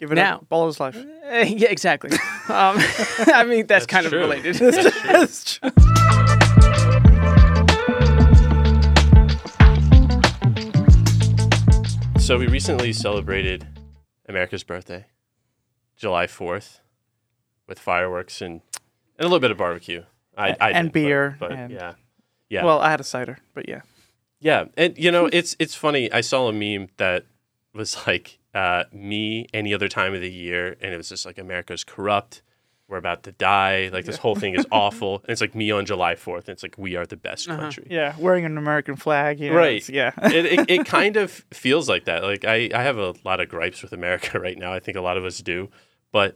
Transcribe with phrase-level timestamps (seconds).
[0.00, 0.36] Give it Now.
[0.36, 0.48] up.
[0.48, 0.96] Ball is life.
[0.96, 2.10] Uh, yeah, exactly.
[2.48, 2.76] um,
[3.28, 4.22] I mean, that's, That's kind true.
[4.22, 4.54] of related.
[4.56, 5.70] That's true.
[12.18, 13.66] So we recently celebrated
[14.28, 15.06] America's birthday,
[15.96, 16.78] July 4th,
[17.66, 18.60] with fireworks and,
[19.18, 20.04] and a little bit of barbecue.
[20.36, 21.94] I, I And didn't, but- beer but, and- yeah,
[22.48, 23.80] yeah, Well, I had a cider, but yeah.
[24.38, 24.66] yeah.
[24.76, 26.10] And you know, it's it's funny.
[26.12, 27.24] I saw a meme that
[27.74, 31.38] was like uh, me any other time of the year, and it was just like
[31.38, 32.42] America's corrupt.
[32.88, 33.88] We're about to die.
[33.92, 35.18] Like this whole thing is awful.
[35.22, 36.40] And it's like me on July 4th.
[36.40, 37.86] And it's like we are the best country.
[37.88, 39.38] Yeah, wearing an American flag.
[39.38, 39.88] You know, Right.
[39.88, 40.10] Yeah.
[40.24, 42.24] it, it, it kind of feels like that.
[42.24, 44.72] Like I, I have a lot of gripes with America right now.
[44.72, 45.70] I think a lot of us do,
[46.10, 46.34] but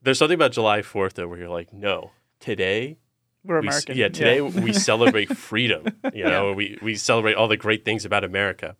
[0.00, 2.96] there's something about July Fourth though where you're like, no, today,
[3.44, 3.98] We're we, American.
[3.98, 5.84] yeah, today we celebrate freedom.
[6.14, 8.74] You know, we we celebrate all the great things about America.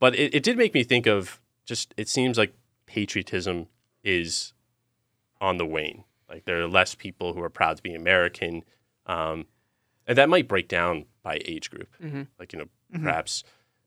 [0.00, 1.38] But it, it did make me think of
[1.68, 1.94] just.
[1.96, 2.54] It seems like
[2.86, 3.66] patriotism
[4.02, 4.52] is
[5.40, 6.04] on the wane.
[6.28, 8.64] Like there are less people who are proud to be American,
[9.06, 9.46] um,
[10.06, 11.88] and that might break down by age group.
[12.38, 12.66] Like you know,
[13.02, 13.44] perhaps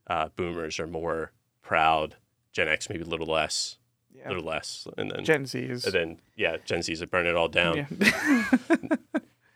[0.07, 2.15] uh, boomers are more proud.
[2.53, 3.77] Gen X maybe a little less,
[4.13, 4.27] a Yeah.
[4.29, 5.85] little less, and then Gen Z is.
[5.85, 7.87] and then yeah, Gen Z is burn it all down.
[7.99, 8.43] yeah.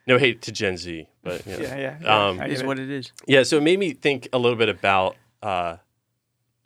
[0.08, 1.64] No hate to Gen Z, but you know.
[1.64, 1.98] yeah, yeah.
[2.00, 2.68] yeah, Um, is it.
[2.68, 3.12] what it is.
[3.28, 5.78] Yeah, so it made me think a little bit about uh,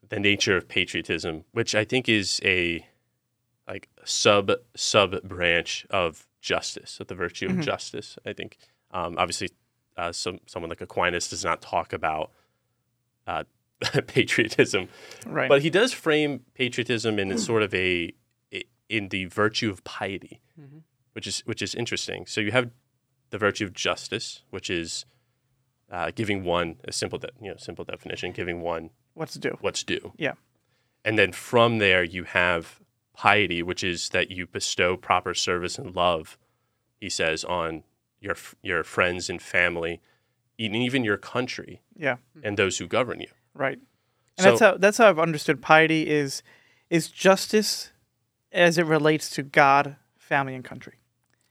[0.10, 2.86] the nature of patriotism, which I think is a
[3.68, 7.60] like sub sub branch of justice, of the virtue Mm-hmm.
[7.60, 8.18] of justice.
[8.26, 8.58] I think
[8.92, 9.50] um, obviously
[9.98, 12.32] uh, some someone like Aquinas does not talk about
[13.28, 13.44] uh,
[14.08, 14.88] patriotism,
[15.26, 15.48] Right.
[15.50, 18.12] but he does frame patriotism in sort of a
[18.90, 20.42] in the virtue of piety,
[21.14, 22.26] which is which is interesting.
[22.26, 22.72] So you have
[23.30, 25.06] the virtue of justice, which is
[25.92, 29.58] uh, giving one a simple de- you know simple definition, giving one What's due?
[29.62, 30.34] what's due, Yeah.
[31.04, 32.80] and then from there you have
[33.14, 36.38] piety, which is that you bestow proper service and love.
[37.02, 37.84] He says on
[38.22, 40.02] your your friends and family,
[40.58, 42.18] and even your country Yeah.
[42.44, 43.30] and those who govern you.
[43.54, 43.80] Right.
[44.38, 46.44] And So- that's how that's how I've understood piety is
[46.90, 47.92] is justice
[48.52, 50.96] as it relates to God, family, and country.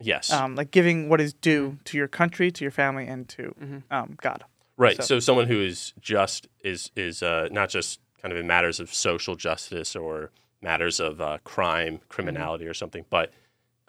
[0.00, 3.82] Yes, Um, like giving what is due to your country, to your family, and to
[3.90, 4.44] um, God.
[4.78, 4.96] Right.
[4.96, 8.80] So- So, someone who is just is is uh, not just kind of in matters
[8.80, 10.30] of social justice or
[10.62, 13.32] matters of uh, crime, criminality, or something, but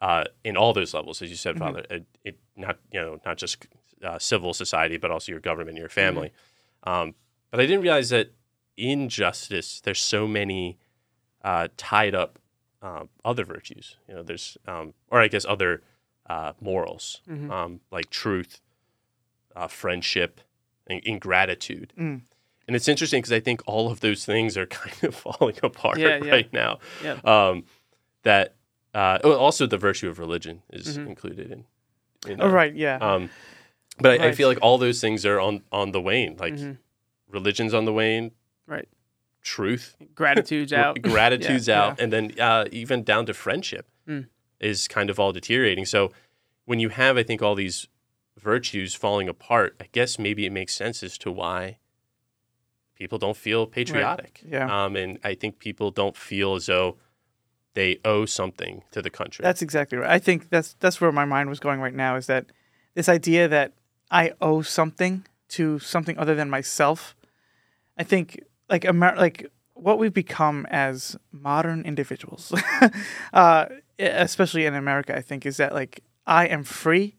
[0.01, 3.37] uh, in all those levels, as you said, Father, it, it not you know not
[3.37, 3.65] just
[4.03, 6.31] uh, civil society, but also your government, and your family.
[6.83, 7.15] Um,
[7.51, 8.31] but I didn't realize that
[8.77, 10.77] in justice, there's so many
[11.43, 12.39] uh, tied up
[12.81, 13.97] um, other virtues.
[14.07, 15.81] You know, there's um, or I guess other
[16.29, 18.61] uh, morals um, like truth,
[19.55, 20.39] uh, friendship,
[20.89, 21.93] and, and gratitude.
[21.97, 22.21] Mm.
[22.67, 25.97] And it's interesting because I think all of those things are kind of falling apart
[25.97, 26.31] Yeah, yeah.
[26.31, 26.79] right now.
[27.03, 27.19] Yeah.
[27.23, 27.63] Um,
[28.23, 28.55] that
[28.93, 31.65] uh, oh, also the virtue of religion is included in.
[32.31, 32.73] in Oh, right.
[32.73, 32.97] Yeah.
[32.97, 33.29] Um,
[33.99, 36.35] but I, I feel like all those things are on on the wane.
[36.39, 36.77] Like Mhm.
[37.29, 38.31] religion's on the wane,
[38.67, 38.87] Right.
[39.43, 41.01] truth, Gratitude's out.
[41.01, 44.27] gratitude's Yeah, out, and then uh, even down to friendship Mm.
[44.59, 45.85] is kind of all deteriorating.
[45.85, 46.11] So
[46.65, 47.87] when you have, I think, all these
[48.39, 51.77] virtues falling apart, I guess maybe it makes sense as to why
[52.95, 54.41] people don't feel patriotic.
[54.45, 54.85] Yeah.
[54.85, 56.97] Um, and I think people don't feel as though
[57.73, 59.43] they owe something to the country.
[59.43, 60.09] That's exactly right.
[60.09, 62.15] I think that's that's where my mind was going right now.
[62.15, 62.47] Is that
[62.93, 63.73] this idea that
[64.11, 67.15] I owe something to something other than myself?
[67.97, 72.53] I think like Amer- like what we've become as modern individuals,
[73.33, 73.65] uh,
[73.97, 77.15] especially in America, I think is that like I am free,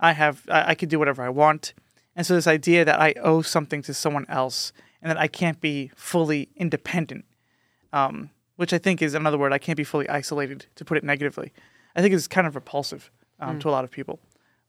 [0.00, 1.74] I have I, I can do whatever I want,
[2.16, 5.60] and so this idea that I owe something to someone else and that I can't
[5.60, 7.24] be fully independent
[7.92, 9.52] um, which I think is another word.
[9.52, 11.52] I can't be fully isolated, to put it negatively.
[11.96, 14.20] I think is kind of repulsive um, to a lot of people.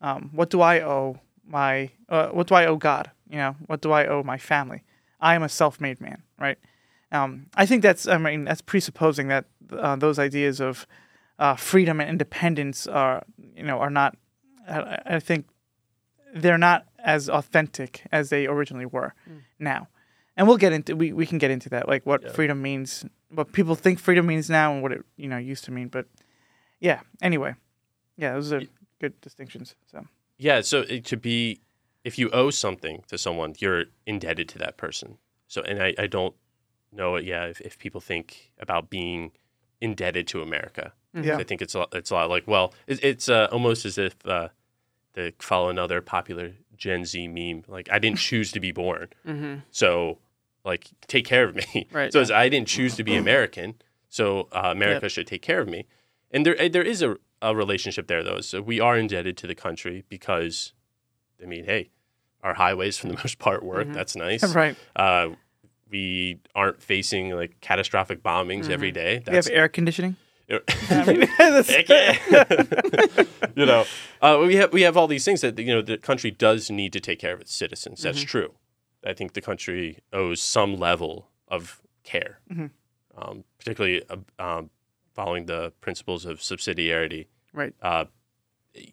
[0.02, 1.92] Um, what do I owe my?
[2.10, 3.12] Uh, what do I owe God?
[3.30, 4.84] You know, what do I owe my family?
[5.20, 6.58] I am a self-made man, right?
[7.12, 8.08] Um, I think that's.
[8.08, 10.88] I mean, that's presupposing that uh, those ideas of
[11.38, 13.24] uh, freedom and independence are,
[13.56, 14.18] you know, are not.
[14.68, 15.48] I, I think
[16.34, 19.42] they're not as authentic as they originally were mm.
[19.60, 19.88] now
[20.38, 22.32] and we'll get into we, we can get into that like what Yeah.
[22.32, 25.72] freedom means what people think freedom means now and what it you know used to
[25.72, 26.06] mean but
[26.80, 27.56] yeah anyway
[28.18, 28.62] yeah those are
[29.00, 30.06] good distinctions so
[30.38, 31.60] Yeah, so it, to be,
[32.04, 35.18] if you owe something to someone, you're indebted to that person.
[35.48, 36.34] So, and I, I don't
[36.92, 39.32] know, yeah, if, if people think about being
[39.80, 40.94] indebted to America.
[41.14, 41.38] Yeah.
[41.38, 43.98] I think it's a, lot- it's a lot like, well, it, it's uh, almost as
[43.98, 44.48] if uh,
[45.16, 49.60] to follow another popular Gen Z meme, like I didn't choose to be born, Mm-hmm.
[49.72, 50.18] so
[50.64, 51.88] like take care of me.
[51.92, 52.14] Right.
[52.14, 53.76] So it's, I didn't choose to be American,
[54.10, 55.86] So uh, America should take care of me.
[56.32, 58.42] And there there is a, a relationship there though.
[58.42, 60.74] So we are indebted to the country because,
[61.44, 61.90] I mean, hey,
[62.44, 63.88] our highways for the most part work.
[63.92, 64.44] That's nice.
[64.56, 64.76] Right.
[64.96, 65.30] Uh,
[65.90, 69.22] we aren't facing like catastrophic bombings every day.
[69.28, 70.16] We have air conditioning.
[70.52, 70.60] You
[70.90, 73.86] I mean, that's- know,
[74.22, 76.94] uh, we have we have all these things that you know the country does need
[76.94, 78.02] to take care of its citizens.
[78.02, 78.54] That's true.
[79.06, 82.40] I think the country owes some level of care,
[83.18, 84.70] um, particularly uh, um,
[85.14, 87.28] following the principles of subsidiarity.
[87.54, 87.74] Right.
[87.82, 88.06] Uh,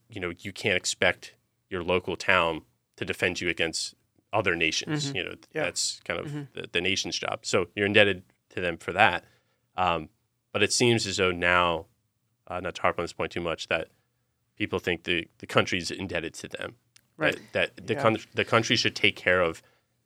[0.08, 1.34] you know, you can't expect
[1.70, 2.62] your local town
[2.96, 3.94] to defend you against
[4.32, 5.12] other nations.
[5.14, 5.64] You know, Yeah.
[5.64, 7.40] that's kind of the, the nation's job.
[7.42, 9.24] So you're indebted to them for that.
[9.76, 10.08] Um,
[10.52, 11.86] but it seems as though now,
[12.46, 13.88] uh, not to harp on this point too much, that
[14.56, 16.76] people think the, the country's indebted to them.
[17.16, 17.38] Right.
[17.52, 18.02] That, that the, Yeah.
[18.02, 19.62] coun- the country should take care of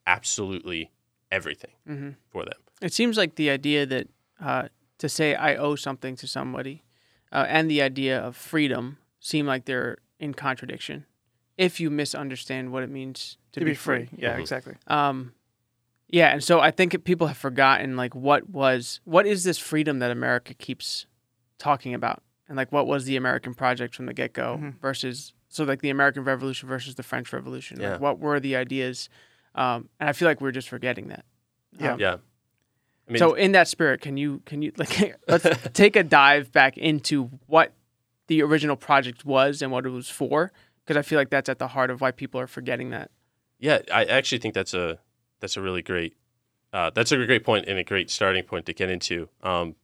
[0.07, 0.91] absolutely
[1.31, 2.11] everything Mm-hmm.
[2.31, 2.59] for them.
[2.81, 4.09] It seems like the idea that
[4.41, 4.69] uh,
[4.99, 6.83] to say I owe something to somebody
[7.31, 11.07] uh, and the idea of freedom seem like they're in contradiction
[11.57, 14.09] if you misunderstand what it means to, to be free.
[14.17, 14.41] Yeah, Mhm.
[14.41, 14.75] exactly.
[14.89, 15.33] Um,
[16.13, 19.99] yeah, and so I think people have forgotten like what was what is this freedom
[19.99, 21.07] that America keeps
[21.59, 24.81] talking about, and like what was the American project from the get go Mhm.
[24.81, 27.81] versus so like the American Revolution versus the French Revolution.
[27.81, 27.93] Yeah.
[27.93, 29.09] Like, what were the ideas?
[29.55, 31.25] Um, and I feel like we're just forgetting that.
[31.79, 31.93] Yeah.
[31.95, 32.17] Um, Yeah.
[33.09, 36.53] I mean, so in that spirit, can you can you like let's take a dive
[36.53, 37.73] back into what
[38.29, 40.53] the original project was and what it was for?
[40.85, 43.11] Because I feel like that's at the heart of why people are forgetting that.
[43.59, 44.99] Yeah, I actually think that's a
[45.43, 46.17] that's a really great
[46.73, 49.29] uh, that's a great point and a great starting point to get into.
[49.43, 49.75] Um,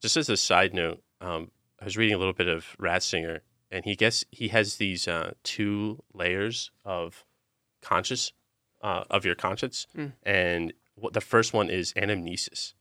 [0.00, 3.40] just as a side note, um, I was reading a little bit of Ratzinger,
[3.72, 7.24] and he gets he has these uh, two layers of
[7.82, 8.32] conscious
[8.82, 10.12] uh, of your conscience, Mm.
[10.22, 12.74] and what the first one is anamnesis,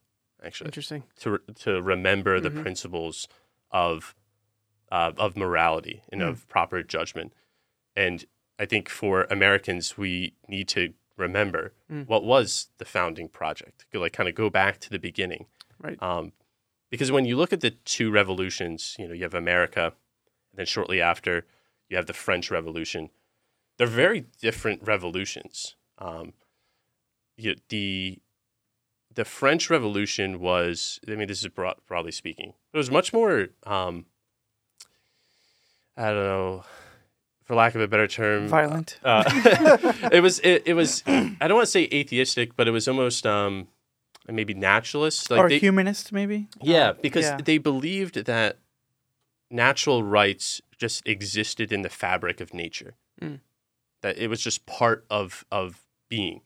[0.43, 1.03] actually Interesting.
[1.21, 2.61] to to remember the Mhm.
[2.61, 3.27] principles
[3.71, 4.13] of
[4.91, 6.29] uh, of morality and Mm.
[6.29, 7.33] of proper judgment.
[7.95, 8.25] And
[8.59, 12.07] I think for Americans, we need to remember Mm.
[12.07, 13.85] what was the founding project.
[13.91, 15.47] Go- Like kind of go back to the beginning,
[15.79, 16.01] Right.
[16.01, 16.31] Um,
[16.89, 19.93] because when you look at the two revolutions, you know you have America,
[20.51, 21.45] and then shortly after
[21.89, 23.09] you have the French Revolution.
[23.77, 25.75] They're very different revolutions.
[25.97, 26.33] Um,
[27.37, 28.19] you, the
[29.13, 33.47] the French Revolution was, I mean, this is broad, broadly speaking, it was much more,
[33.65, 34.05] um,
[35.97, 36.65] I don't know,
[37.45, 38.99] for lack of a better term, Violent.
[39.03, 39.23] uh,
[40.11, 43.25] it was, it, it was, I don't want to say atheistic, but it was almost
[43.25, 43.67] um,
[44.27, 45.29] maybe naturalist.
[45.31, 46.47] Like or they, humanist, maybe.
[46.61, 47.37] yeah, because yeah.
[47.43, 48.57] they believed that
[49.51, 52.95] natural rights just existed in the fabric of nature.
[53.21, 53.39] Mm.
[54.01, 56.41] That it was just part of of being,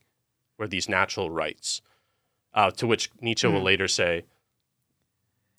[0.58, 1.80] were these natural rights.
[2.52, 3.64] Uh, to which Nietzsche will Mm.
[3.64, 4.24] later say,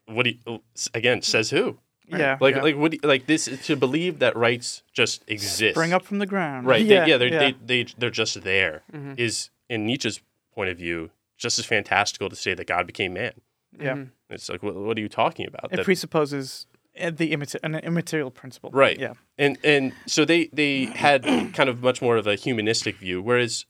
[0.06, 0.62] "What do you,
[0.94, 1.80] again says who?
[2.08, 2.38] Yeah.
[2.42, 2.62] Like yeah.
[2.62, 6.20] like what do you- like this to believe that rights just exist, Spring up from
[6.20, 6.68] the ground.
[6.68, 6.84] right?
[6.86, 7.06] Yeah.
[7.06, 7.40] they, yeah, they're, yeah.
[7.40, 8.84] They, they they're just there.
[9.18, 9.74] Is Mhm.
[9.76, 10.22] in Nietzsche's
[10.54, 13.34] point of view just as fantastical to say that God became man.
[13.80, 13.96] yeah.
[13.96, 14.10] Mhm.
[14.30, 15.72] It's like what, what are you talking about?
[15.72, 16.68] It That- presupposes
[17.00, 18.70] uh, the immater- an immaterial principle.
[18.72, 19.00] Right.
[19.00, 19.14] Yeah.
[19.38, 23.66] and and so they they had kind of much more of a humanistic view, whereas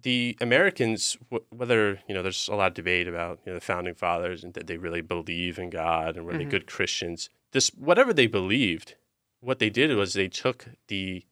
[0.00, 3.64] the Americans, wh- whether you know, there's a lot of debate about you know the
[3.64, 6.50] founding fathers and that they really believe in God and were they Mhm.
[6.50, 7.30] good Christians.
[7.52, 8.94] This whatever they believed,
[9.40, 11.24] what they did was they took the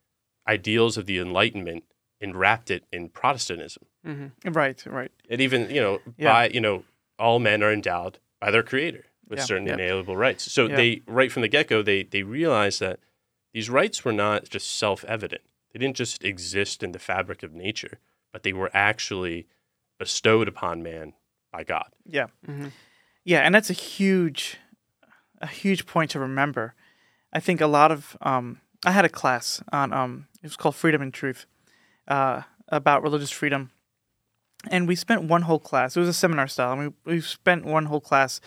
[0.49, 1.85] ideals of the Enlightenment
[2.21, 3.85] and wrapped it in Protestantism.
[4.07, 4.33] Mhm.
[4.55, 4.85] Right.
[4.87, 5.12] Right.
[5.29, 6.33] And even you know Yeah.
[6.33, 6.85] by you know
[7.19, 9.45] all men are endowed by their Creator with Yeah.
[9.45, 9.75] certain Yep.
[9.79, 10.50] inalienable rights.
[10.50, 10.76] So Yeah.
[10.76, 13.00] they right from the get go they they realized that
[13.52, 15.43] these rights were not just self evident.
[15.73, 17.99] They didn't just exist in the fabric of nature,
[18.33, 19.47] but they were actually
[19.99, 21.14] bestowed upon man
[21.52, 21.90] by God.
[22.05, 22.29] Yeah.
[22.47, 22.73] Mhm.
[23.25, 24.59] Yeah, and that's a huge,
[25.40, 26.75] a huge point to remember.
[27.33, 30.76] I think a lot of um, I had a class on um, it was called
[30.76, 31.47] Freedom and Truth,
[32.09, 33.71] uh, about religious freedom,
[34.71, 35.97] and we spent one whole class.
[35.97, 38.40] It was a seminar style, and we we spent one whole class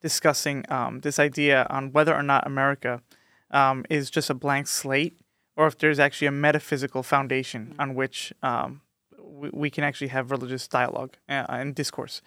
[0.00, 3.02] discussing um, this idea on whether or not America
[3.50, 5.18] um, is just a blank slate,
[5.56, 8.82] or if there's actually a metaphysical foundation on which um,
[9.18, 12.22] we, we can actually have religious dialogue uh, and discourse.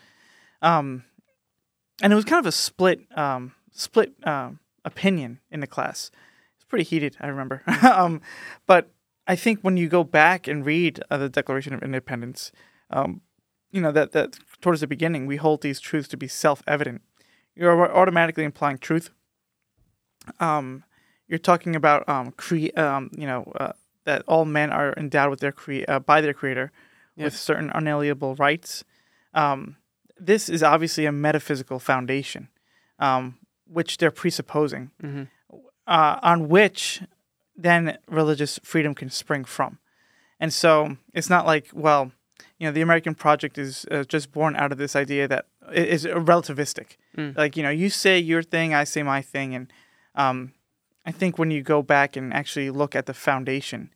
[0.62, 1.04] Um,
[2.02, 6.12] and it was kind of a split um, split um, opinion in the class.
[6.56, 7.64] It's pretty heated, I remember.
[7.84, 8.22] um,
[8.68, 8.92] but
[9.28, 12.52] I think when you go back and read uh, the Declaration of Independence,
[12.90, 13.22] um,
[13.72, 17.02] you know that that towards the beginning we hold these truths to be self-evident.
[17.56, 19.12] You're automatically implying truth.
[20.40, 20.84] Um,
[21.28, 23.74] you're talking about um, cre- um, you know uh,
[24.06, 26.72] that all men are endowed with their cre- uh, by their creator
[27.16, 28.84] with certain unalienable rights.
[29.34, 29.76] Um,
[30.18, 32.50] this is obviously a metaphysical foundation.
[32.98, 33.38] um,
[33.72, 35.28] which they're presupposing, Mhm.
[35.88, 37.02] uh, on which
[37.56, 39.78] then religious freedom can spring from.
[40.40, 42.12] And so it's not like, well,
[42.58, 46.06] you know, the American project is uh, just born out of this idea that is
[46.06, 46.98] relativistic.
[47.18, 47.38] Mm.
[47.38, 49.54] Like, you know, you say your thing, I say my thing.
[49.56, 49.72] And
[50.16, 50.54] um,
[51.06, 53.90] I think when you go back and actually look at the foundation,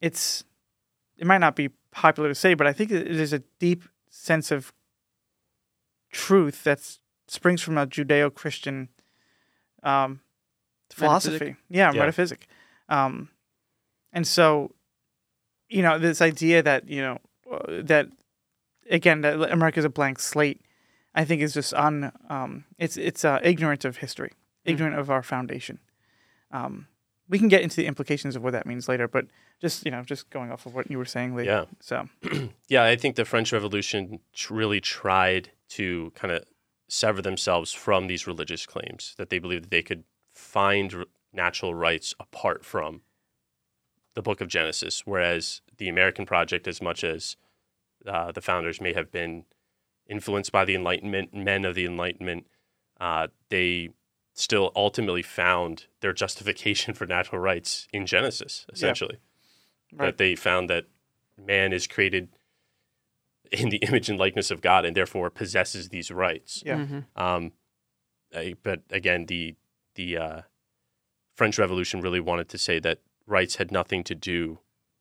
[0.00, 0.44] it's,
[1.16, 4.50] it might not be popular to say, but I think it is a deep sense
[4.50, 4.72] of
[6.10, 8.88] truth that springs from a Judeo Christian
[9.82, 10.20] um,
[10.90, 11.56] philosophy.
[11.68, 12.00] Yeah, Yeah.
[12.00, 12.46] metaphysic.
[12.88, 13.28] Um,
[14.12, 14.72] and so,
[15.68, 17.18] you know, this idea that, you know,
[17.52, 18.08] uh, that
[18.90, 20.60] again, that America is a blank slate,
[21.14, 24.32] I think is just on, um, it's, it's uh, ignorant of history,
[24.64, 25.78] ignorant of our foundation.
[26.50, 26.86] Um,
[27.28, 29.26] we can get into the implications of what that means later, but
[29.60, 31.44] just, you know, just going off of what you were saying, Lee.
[31.44, 31.66] Yeah.
[31.80, 32.08] So,
[32.68, 36.44] Yeah, I think the French Revolution tr- really tried to kind of
[36.88, 42.14] sever themselves from these religious claims that they believed that they could find natural rights
[42.18, 43.02] apart from
[44.14, 47.36] the Book of Genesis, whereas the American project, as much as
[48.06, 49.44] uh, the founders may have been
[50.08, 52.46] influenced by the Enlightenment, men of the Enlightenment,
[53.00, 53.90] uh, they
[54.34, 59.18] still ultimately found their justification for natural rights in Genesis, essentially
[59.90, 60.06] Right.
[60.06, 60.84] that they found that
[61.38, 62.28] man is created
[63.52, 66.62] in the image and likeness of God and therefore possesses these rights.
[66.66, 66.76] yeah.
[66.78, 67.04] Mhm.
[67.16, 67.52] Um,
[68.34, 69.54] I- but again, the
[69.94, 70.42] the uh,
[71.34, 74.60] French Revolution really wanted to say that rights had nothing to do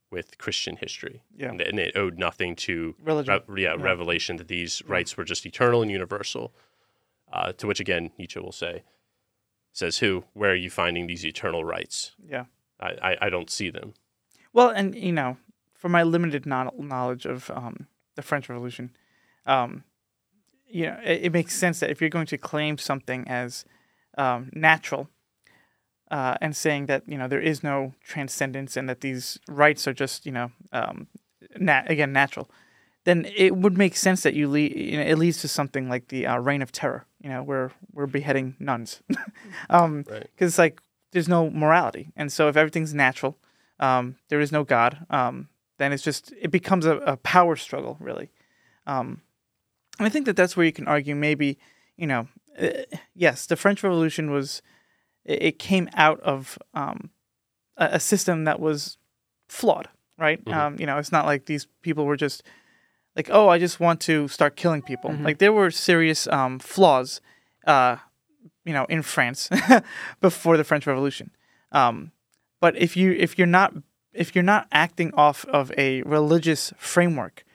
[0.10, 1.50] with Christian history, Yeah.
[1.50, 3.42] and, and it owed nothing to Religion.
[3.48, 6.54] re- yeah, revelation that these rights were just eternal and universal.
[7.32, 8.84] Uh, to which again, Nietzsche will say,
[9.74, 10.24] "says who?
[10.34, 12.16] Where are you finding these eternal rights?
[12.25, 12.46] Yeah.
[12.80, 13.94] I, I, I don't see them."
[14.54, 15.38] Well, and you know,
[15.74, 17.88] from my limited non- knowledge of um,
[18.18, 18.92] the French Revolution,
[19.46, 19.84] um,
[20.68, 23.64] you know, it, it makes sense that if you're going to claim something as
[24.18, 25.08] um, natural,
[26.12, 29.94] uh, and saying that you know there is no transcendence and that these rights are
[29.94, 31.08] just you know um,
[31.60, 32.50] nat- again natural,
[33.04, 34.76] then it would make sense that you lead.
[34.76, 37.06] You know, it leads to something like the uh, Reign of Terror.
[37.22, 39.02] You know, where we're beheading nuns,
[39.70, 40.28] um, Right.
[40.34, 40.82] because it's like
[41.12, 43.38] there's no morality, and so if everything's natural,
[43.80, 47.98] um, there is no God, um, then it's just it becomes a, a power struggle,
[48.00, 48.30] really.
[48.86, 49.22] Um,
[50.00, 51.58] and I think that that's where you can argue maybe,
[51.98, 52.28] you know,
[52.60, 52.70] uh,
[53.16, 54.62] yes, the French Revolution was
[55.26, 57.10] it, it came out of um,
[57.78, 58.98] a, a system that was
[59.48, 60.44] flawed, right?
[60.46, 60.54] Mhm.
[60.54, 62.44] Um, you know, it's not like these people were just
[63.16, 65.10] like, oh, I just want to start killing people.
[65.12, 65.24] Mhm.
[65.24, 67.22] Like there were serious um, flaws,
[67.66, 67.98] uh,
[68.66, 69.50] you know, in France
[70.22, 71.32] before the French Revolution.
[71.72, 72.12] Um,
[72.60, 73.74] but if you if you're not
[74.18, 77.46] if you're not acting off of a religious framework,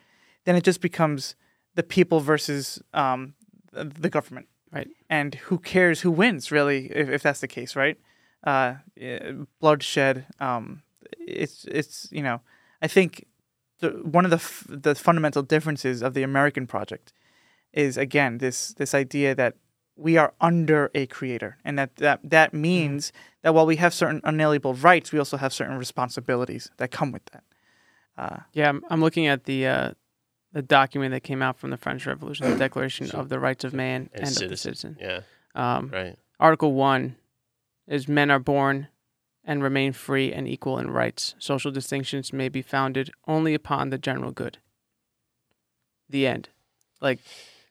[0.45, 1.35] then it just becomes
[1.75, 3.35] the people versus um,
[3.73, 4.88] the government, Right.
[5.11, 7.99] And who cares who wins really if, if that's the case, right?
[8.42, 10.25] Uh, eh, bloodshed.
[10.40, 10.83] Um,
[11.19, 12.40] it's it's you know
[12.81, 13.26] I think
[13.81, 17.12] the, one of the f- the fundamental differences of the American project
[17.75, 19.57] is again this this idea that
[20.02, 24.21] we are under a creator, and that that that means that while we have certain
[24.25, 27.44] unalienable rights, we also have certain responsibilities that come with that.
[28.16, 29.90] Uh, Yeah, I'm, I'm looking at the uh,
[30.52, 33.73] the document that came out from the French Revolution, the Declaration of the Rights of
[33.73, 34.97] Man and, of the Citizen.
[35.00, 35.21] Yeah,
[35.54, 36.16] Um, right.
[36.38, 37.16] Article one
[37.87, 38.88] is men are born
[39.44, 41.35] and remain free and equal in rights.
[41.38, 44.59] Social distinctions may be founded only upon the general good.
[46.09, 46.49] The end.
[47.00, 47.18] Like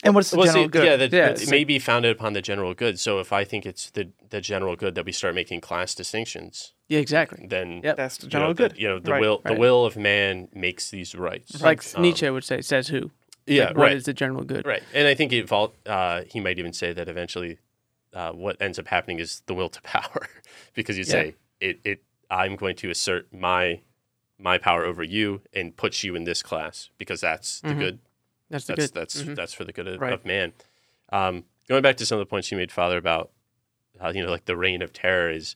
[0.04, 0.86] and what's the Well, general see, good?
[0.86, 3.00] Yeah, the, Yeah, the- it's it may be founded upon the general good.
[3.00, 6.74] So if I think it's the the general good that we start making class distinctions,
[6.88, 7.46] yeah, exactly.
[7.48, 7.98] then Yep.
[7.98, 8.78] That's the you know, general the- good.
[8.78, 11.62] You know, the Right, will the will of man makes these rights.
[11.62, 13.12] Like Um, Nietzsche would say, says who?
[13.48, 13.96] Yeah, Like, What right.
[13.98, 14.66] is the general good?
[14.66, 17.58] Right, and I think it evol- uh, he might even say that eventually,
[18.14, 20.28] uh, what ends up happening is the will to power,
[20.74, 22.04] because you say it, it.
[22.30, 23.82] I'm going to assert my
[24.40, 27.80] my power over you and put you in this class because that's the Mhm.
[27.80, 28.00] good.
[28.52, 29.00] That's the That's good.
[29.02, 29.36] that's Mhm.
[29.36, 30.14] that's for the good of, Right.
[30.14, 30.54] of man.
[31.10, 33.32] Um, going back to some of the points you made, Father, about
[34.00, 35.56] how you know, like the reign of terror is.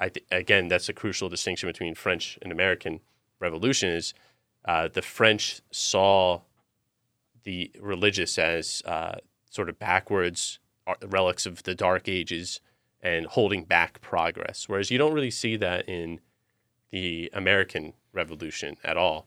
[0.00, 3.00] I th- again, that's a crucial distinction between French and American
[3.38, 3.88] Revolution.
[3.90, 4.12] Is
[4.64, 6.40] uh, the French saw
[7.44, 9.16] the religious as uh,
[9.50, 10.58] sort of backwards
[11.02, 12.60] relics of the Dark Ages
[13.00, 16.20] and holding back progress, whereas you don't really see that in
[16.90, 19.26] the American Revolution at all.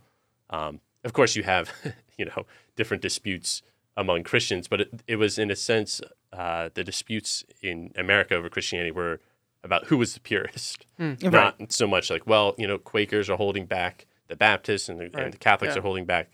[0.49, 1.71] Um, of course, you have
[2.17, 2.45] you know
[2.75, 3.61] different disputes
[3.95, 6.01] among Christians, but it, it was in a sense
[6.33, 9.19] uh, the disputes in America over Christianity were
[9.63, 11.23] about who was the purest, Right.
[11.23, 15.05] not so much like well, you know, Quakers are holding back the Baptists and the,
[15.05, 15.23] Right.
[15.23, 15.79] and the Catholics Yeah.
[15.79, 16.29] are holding back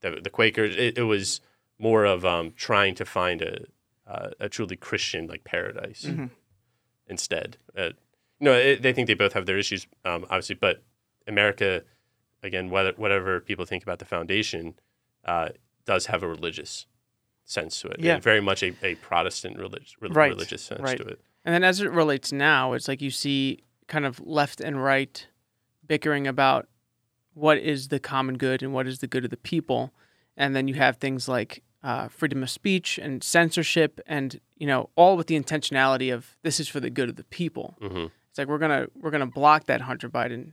[0.00, 0.76] the, the Quakers.
[0.76, 1.40] It, it was
[1.78, 3.64] more of um, trying to find a
[4.06, 6.26] uh, a truly Christian like paradise Mm-hmm.
[7.08, 7.56] instead.
[7.76, 7.90] Uh,
[8.40, 10.82] no, it, they think they both have their issues, um, obviously, but
[11.26, 11.82] America,
[12.42, 14.74] again, whether, whatever people think about the foundation,
[15.26, 15.48] uh,
[15.84, 16.86] does have a religious
[17.44, 18.00] sense to it.
[18.00, 18.18] Yeah.
[18.18, 20.96] very much a, a Protestant relig- re- Right, religious sense right.
[20.98, 21.20] to it.
[21.44, 25.26] And then as it relates now, it's like you see kind of left and right
[25.86, 26.66] bickering about
[27.34, 29.92] what is the common good and what is the good of the people.
[30.36, 34.90] And then you have things like uh, freedom of speech and censorship, and you know,
[34.96, 37.76] all with the intentionality of this is for the good of the people.
[37.80, 40.52] hmm It's like we're gonna we're gonna block that Hunter Biden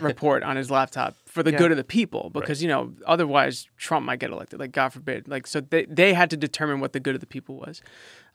[0.00, 1.58] report on his laptop for the Yeah.
[1.58, 4.60] good of the people because you know otherwise Trump might get elected.
[4.60, 5.28] Like God forbid.
[5.28, 7.82] Like so they they had to determine what the good of the people was,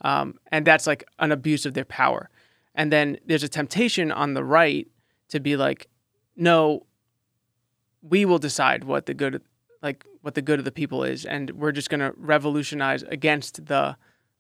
[0.01, 2.29] um, and that's like an abuse of their power.
[2.75, 4.87] And then there's a temptation on the right
[5.29, 5.87] to be like,
[6.35, 6.85] no,
[8.01, 9.41] we will decide what the good
[9.81, 13.95] like what the good of the people is, and we're just gonna revolutionize against the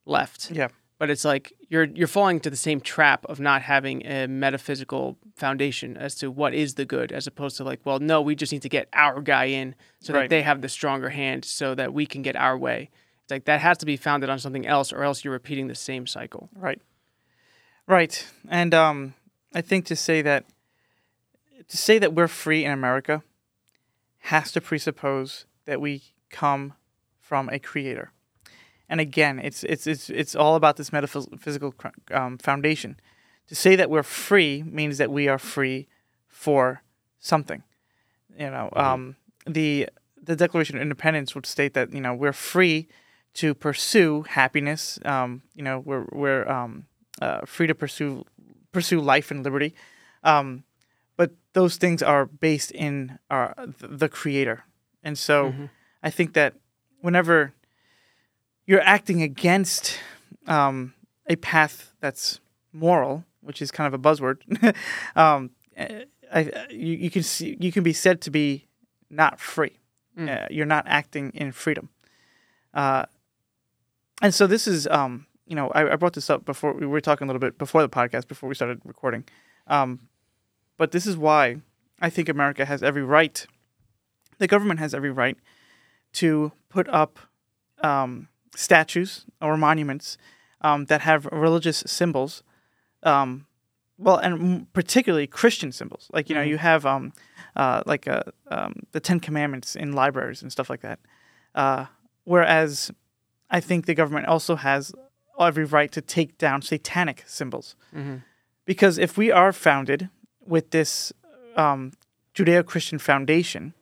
[0.05, 0.69] left Yeah.
[0.99, 5.17] But it's like you're you're falling into the same trap of not having a metaphysical
[5.35, 8.51] foundation as to what is the good as opposed to like well no we just
[8.51, 11.93] need to get our guy in so that they have the stronger hand so that
[11.93, 12.89] we can get our way
[13.21, 15.75] it's like that has to be founded on something else or else you're repeating the
[15.75, 16.81] same cycle Right.
[17.87, 18.27] Right.
[18.49, 19.13] And um,
[19.55, 20.45] I think to say that
[21.69, 23.23] to say that we're free in America
[24.19, 26.73] has to presuppose that we come
[27.19, 28.11] from a creator.
[28.89, 31.73] And again, it's it's it's it's all about this metaphysical
[32.11, 32.99] um, foundation.
[33.47, 35.87] To say that we're free means that we are free
[36.27, 36.81] for
[37.19, 37.63] something.
[38.37, 39.15] You know, um,
[39.45, 39.89] the
[40.21, 42.87] the Declaration of Independence would state that you know we're free
[43.35, 44.99] to pursue happiness.
[45.03, 46.85] Um, you know, we're we're um,
[47.21, 48.25] uh, free to pursue
[48.71, 49.75] pursue life and liberty.
[50.23, 50.63] Um,
[51.17, 54.63] but those things are based in our the Creator,
[55.03, 55.53] and so
[56.03, 56.53] I think that
[57.01, 57.53] whenever
[58.67, 59.97] you're acting against
[60.45, 60.93] um,
[61.27, 62.39] a path that's
[62.71, 64.41] moral, which is kind of a buzzword,
[65.15, 65.49] um,
[66.31, 68.67] I, you, you can see you can be said to be
[69.09, 69.77] not free.
[70.17, 71.89] Uh, you're not acting in freedom.
[72.73, 73.05] Uh,
[74.21, 77.01] and so this is, um, you know, I, I brought this up before we were
[77.01, 79.25] talking a little bit before the podcast, before we started recording.
[79.67, 79.99] Um,
[80.75, 81.57] but this is why
[82.01, 83.45] I think America has every right,
[84.39, 85.37] the government has every right
[86.13, 87.19] to put up
[87.83, 88.27] um,
[88.57, 90.17] statues or monuments
[90.61, 92.43] um, that have religious symbols.
[93.03, 93.45] Um,
[93.99, 96.09] well, and particularly Christian symbols.
[96.11, 97.13] Like, you know, you have um,
[97.55, 100.99] uh, like uh, um, the Ten Commandments in libraries and stuff like that.
[101.55, 101.85] Uh,
[102.23, 102.91] whereas
[103.49, 104.91] I think the government also has
[105.39, 107.75] every right to take down satanic symbols.
[108.65, 110.09] Because if we are founded
[110.45, 111.13] with this
[111.55, 111.93] um,
[112.33, 113.73] Judeo Christian foundation,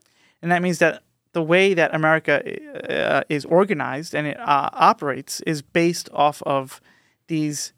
[0.41, 1.01] and that means that
[1.35, 2.35] the way that America
[2.89, 6.79] uh, is organized and it uh, operates is based off of
[7.27, 7.73] these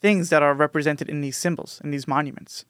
[0.00, 2.64] things that are represented in these symbols, in these monuments.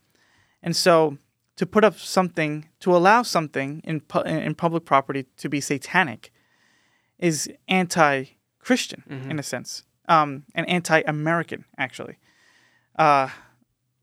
[0.63, 1.17] And so
[1.57, 6.31] to put up something, to allow something in, pu- in public property to be satanic
[7.19, 8.25] is anti
[8.59, 12.17] Christian in a sense, um, and anti American, actually.
[12.99, 13.29] Uh,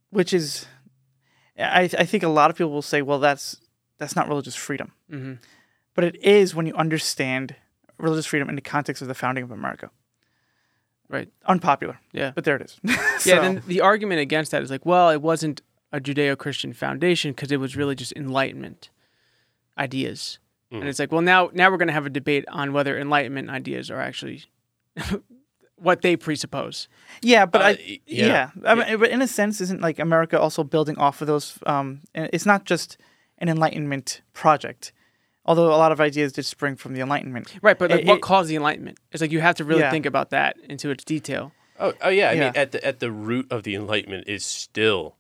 [0.10, 0.65] which is,
[1.60, 3.58] I, I think a lot of people will say, well, that's,
[4.00, 4.91] that's not religious freedom.
[5.12, 5.38] Mhm.
[5.96, 7.56] But it is when you understand
[7.98, 9.90] religious freedom in the context of the founding of America.
[11.10, 12.80] right Unpopular, yeah but there it is.
[12.84, 17.32] yeah So- then the argument against that is like well it wasn't a judeo-christian foundation
[17.32, 18.90] because it was really just enlightenment
[19.78, 20.40] ideas
[20.72, 23.48] and it's like well now now we're going to have a debate on whether enlightenment
[23.52, 24.44] ideas are actually
[25.76, 26.88] what they presuppose
[27.22, 28.50] Yeah, but Uh, I y- yeah, yeah.
[28.66, 31.60] I mean, but in a sense, isn't like America also building off of those?
[31.66, 32.98] Um, and it's not just
[33.38, 34.94] an Enlightenment project,
[35.46, 37.54] although a lot of ideas did spring from the Enlightenment.
[37.62, 39.82] right but like It- what it- caused the enlightenment it's like you have to really
[39.82, 39.92] Yeah.
[39.92, 42.30] think about that into its detail Oh, oh yeah.
[42.30, 42.40] I Yeah.
[42.40, 45.18] mean, at the at the root of the Enlightenment is still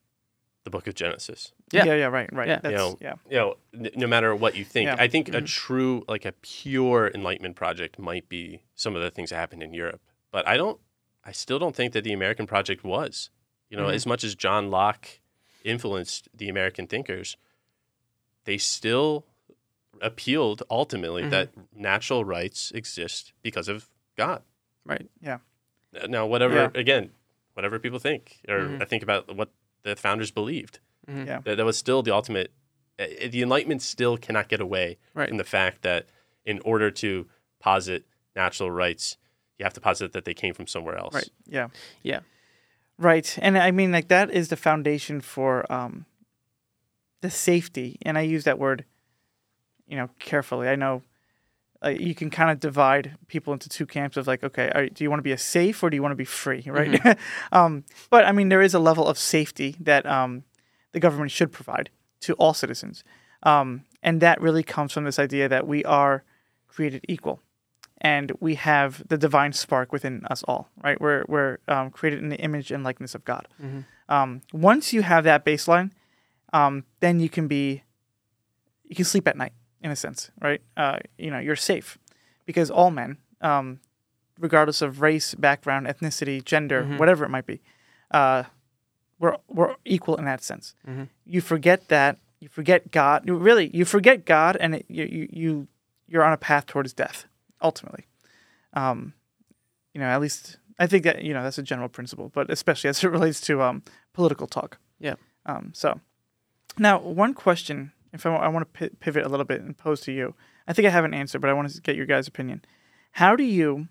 [0.63, 1.51] the Book of Genesis.
[1.71, 1.85] Yeah.
[1.85, 2.47] yeah, yeah right, right.
[2.47, 2.59] Yeah.
[2.61, 4.95] That's, you know, yeah, you know, n- no matter what you think, Yeah.
[4.97, 5.45] I think a mm-hmm.
[5.45, 9.73] true, like a pure Enlightenment project might be some of the things that happened in
[9.73, 10.01] Europe.
[10.31, 10.79] But I don't,
[11.25, 13.29] I still don't think that the American project was.
[13.69, 13.95] You know, mm-hmm.
[13.95, 15.19] as much as John Locke
[15.63, 17.35] influenced the American thinkers,
[18.45, 19.25] they still
[20.01, 24.41] appealed ultimately that natural rights exist because of God.
[24.85, 25.37] right Yeah.
[26.09, 26.69] Now, whatever, Yeah.
[26.75, 27.11] again,
[27.53, 28.87] whatever people think or Mhm.
[28.89, 29.49] think about what
[29.83, 31.25] the founders believed, Mhm.
[31.27, 31.39] Yeah.
[31.45, 32.51] that, that was still the ultimate.
[32.99, 35.29] uh, The Enlightenment still cannot get away Right.
[35.29, 36.07] from the fact that
[36.45, 37.29] in order to
[37.59, 39.17] posit natural rights,
[39.57, 41.13] you have to posit that they came from somewhere else.
[41.15, 41.29] Right.
[41.45, 41.69] yeah,
[42.03, 42.19] yeah
[42.97, 43.37] right.
[43.41, 46.05] And I mean, like that is the foundation for um,
[47.21, 48.85] the safety, and I use that word,
[49.93, 50.67] you know, carefully.
[50.67, 51.03] I know
[51.85, 55.03] uh, you can kind of divide people into two camps of like, okay, are, do
[55.03, 57.15] you want to be a safe or do you want to be free, right?
[57.51, 60.45] um, but I mean, there is a level of safety that um,
[60.93, 63.03] the government should provide to all citizens,
[63.43, 66.23] um, and that really comes from this idea that we are
[66.67, 67.39] created equal,
[68.01, 70.99] and we have the divine spark within us all, right?
[70.99, 73.47] We're we're um, created in the image and likeness of God.
[74.09, 75.91] Um, once you have that baseline,
[76.51, 77.83] um, then you can be
[78.85, 79.53] you can sleep at night
[79.83, 80.61] in a sense, right?
[80.77, 81.97] Uh, you know, you're safe
[82.45, 83.79] because all men, um,
[84.39, 87.61] regardless of race, background, ethnicity, gender, whatever it might be,
[88.11, 88.43] uh,
[89.19, 90.73] we're we're equal in that sense.
[91.25, 92.17] You forget that.
[92.39, 93.23] You forget God.
[93.25, 95.67] You really, you forget God, and it, you you you
[96.07, 97.25] you're on a path towards death
[97.61, 98.05] ultimately.
[98.73, 99.13] Um,
[99.93, 102.89] you know, at least I think that you know that's a general principle, but especially
[102.89, 104.77] as it relates to um, political talk.
[104.99, 105.15] Yeah.
[105.45, 105.99] Um, so
[106.77, 110.01] now, one question, if I, I want to pi- pivot a little bit and pose
[110.01, 110.35] to you,
[110.67, 112.63] I think I have an answer, but I want to get your guys' opinion.
[113.13, 113.87] How do you,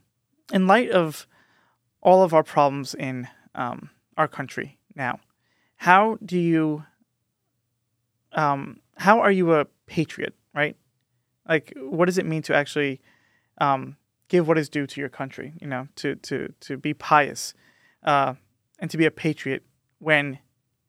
[0.53, 1.27] in light of
[2.01, 5.21] all of our problems in um, our country now,
[5.77, 6.85] how do you,
[8.33, 10.77] um, how are you a patriot, right?
[11.49, 13.01] Like, what does it mean to actually
[13.59, 13.97] um,
[14.29, 15.55] give what is due to your country?
[15.61, 17.53] You know, to to to be pious,
[18.05, 18.35] uh,
[18.79, 19.65] and to be a patriot
[19.99, 20.39] when,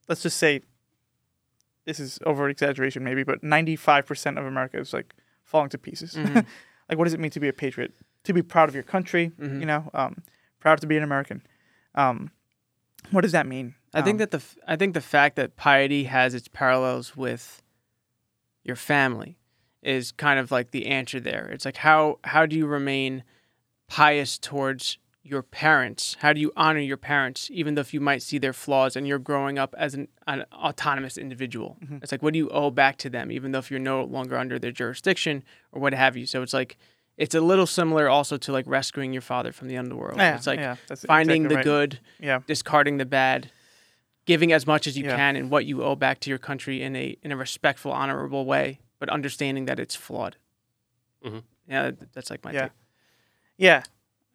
[0.07, 0.61] let's just say,
[1.85, 5.77] this is over exaggeration maybe, but ninety five percent of America is like falling to
[5.77, 6.15] pieces.
[6.89, 7.93] like, what does it mean to be a patriot?
[8.25, 10.23] To be proud of your country, you know, um,
[10.59, 11.41] proud to be an American.
[11.95, 12.31] Um,
[13.11, 13.75] what does that mean?
[13.93, 17.15] I think Um, that the f- I think the fact that piety has its parallels
[17.17, 17.61] with
[18.63, 19.37] your family
[19.81, 21.47] is kind of like the answer there.
[21.51, 23.23] It's like how how do you remain
[23.89, 26.17] pious towards your parents?
[26.19, 29.07] How do you honor your parents even though if you might see their flaws and
[29.07, 31.77] you're growing up as an, an autonomous individual?
[32.01, 34.37] It's like what do you owe back to them even though if you're no longer
[34.37, 36.25] under their jurisdiction or what have you.
[36.25, 36.77] So it's like
[37.17, 40.17] it's a little similar also to like rescuing your father from the underworld.
[40.17, 41.63] Yeah, it's like yeah, that's finding exactly the right.
[41.63, 43.49] good yeah, discarding the bad,
[44.25, 45.15] giving as much as you Yeah.
[45.15, 48.45] can and what you owe back to your country in a in a respectful, honorable
[48.45, 50.35] way, but understanding that it's flawed.
[51.25, 51.43] Mhm.
[51.67, 52.61] Yeah, that's like my Yeah.
[52.63, 52.71] take.
[53.57, 53.83] yeah.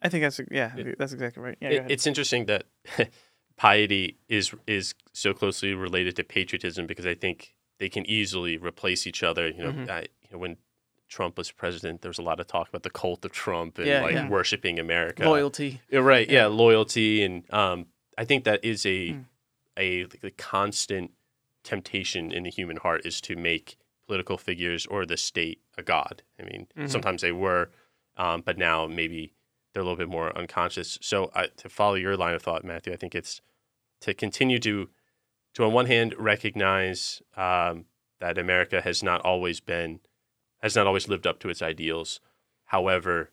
[0.01, 1.57] I think that's yeah, that's exactly right.
[1.61, 2.63] Yeah, It, it's interesting that
[3.57, 9.05] piety is is so closely related to patriotism because I think they can easily replace
[9.07, 9.47] each other.
[9.49, 9.91] You know, Mm-hmm.
[9.91, 10.57] I, you know when
[11.07, 13.87] Trump was president, there was a lot of talk about the cult of Trump and
[13.87, 14.29] Yeah, like yeah.
[14.29, 15.25] worshiping America.
[15.25, 15.81] Loyalty.
[15.91, 16.29] Yeah, right.
[16.29, 16.45] Yeah.
[16.47, 19.19] loyalty, and um, I think that is a Hmm.
[19.77, 21.11] a, like, a constant
[21.63, 26.23] temptation in the human heart is to make political figures or the state a god.
[26.39, 26.87] I mean, Mm-hmm.
[26.87, 27.69] sometimes they were,
[28.17, 29.33] um, but now maybe
[29.79, 30.99] they're a little bit more unconscious.
[31.01, 33.39] So I, to follow your line of thought, Matthew, I think it's
[34.01, 34.89] to continue to
[35.55, 37.85] to on one hand recognize um,
[38.19, 40.01] that America has not always been
[40.61, 42.19] has not always lived up to its ideals.
[42.65, 43.31] However,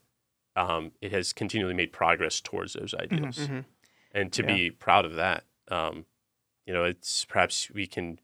[0.55, 3.65] um, it has continually made progress towards those ideals, Mhm.
[4.13, 4.47] and to Yeah.
[4.55, 6.07] be proud of that, um,
[6.65, 8.21] you know, it's perhaps we can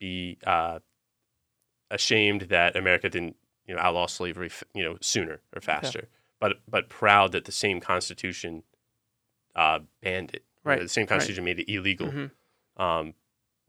[0.00, 0.80] be uh,
[1.90, 6.08] ashamed that America didn't, you know, outlaw slavery, f- you know, sooner or faster,
[6.44, 8.62] but but proud that the same Constitution
[9.56, 10.44] uh, banned it.
[10.64, 11.08] Right, the same right.
[11.14, 12.08] Constitution made it illegal.
[12.08, 12.30] Mhm.
[12.76, 13.14] Um,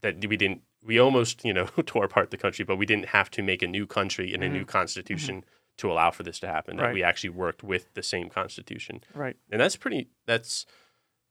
[0.02, 0.62] that we didn't.
[0.84, 3.68] We almost, you know, tore apart the country, but we didn't have to make a
[3.68, 5.44] new country and a new constitution
[5.78, 6.76] to allow for this to happen.
[6.78, 6.88] That Mm-hmm.
[6.88, 6.94] Right.
[6.96, 9.36] we actually worked with the same constitution, right.
[9.52, 10.10] and that's pretty.
[10.26, 10.66] That's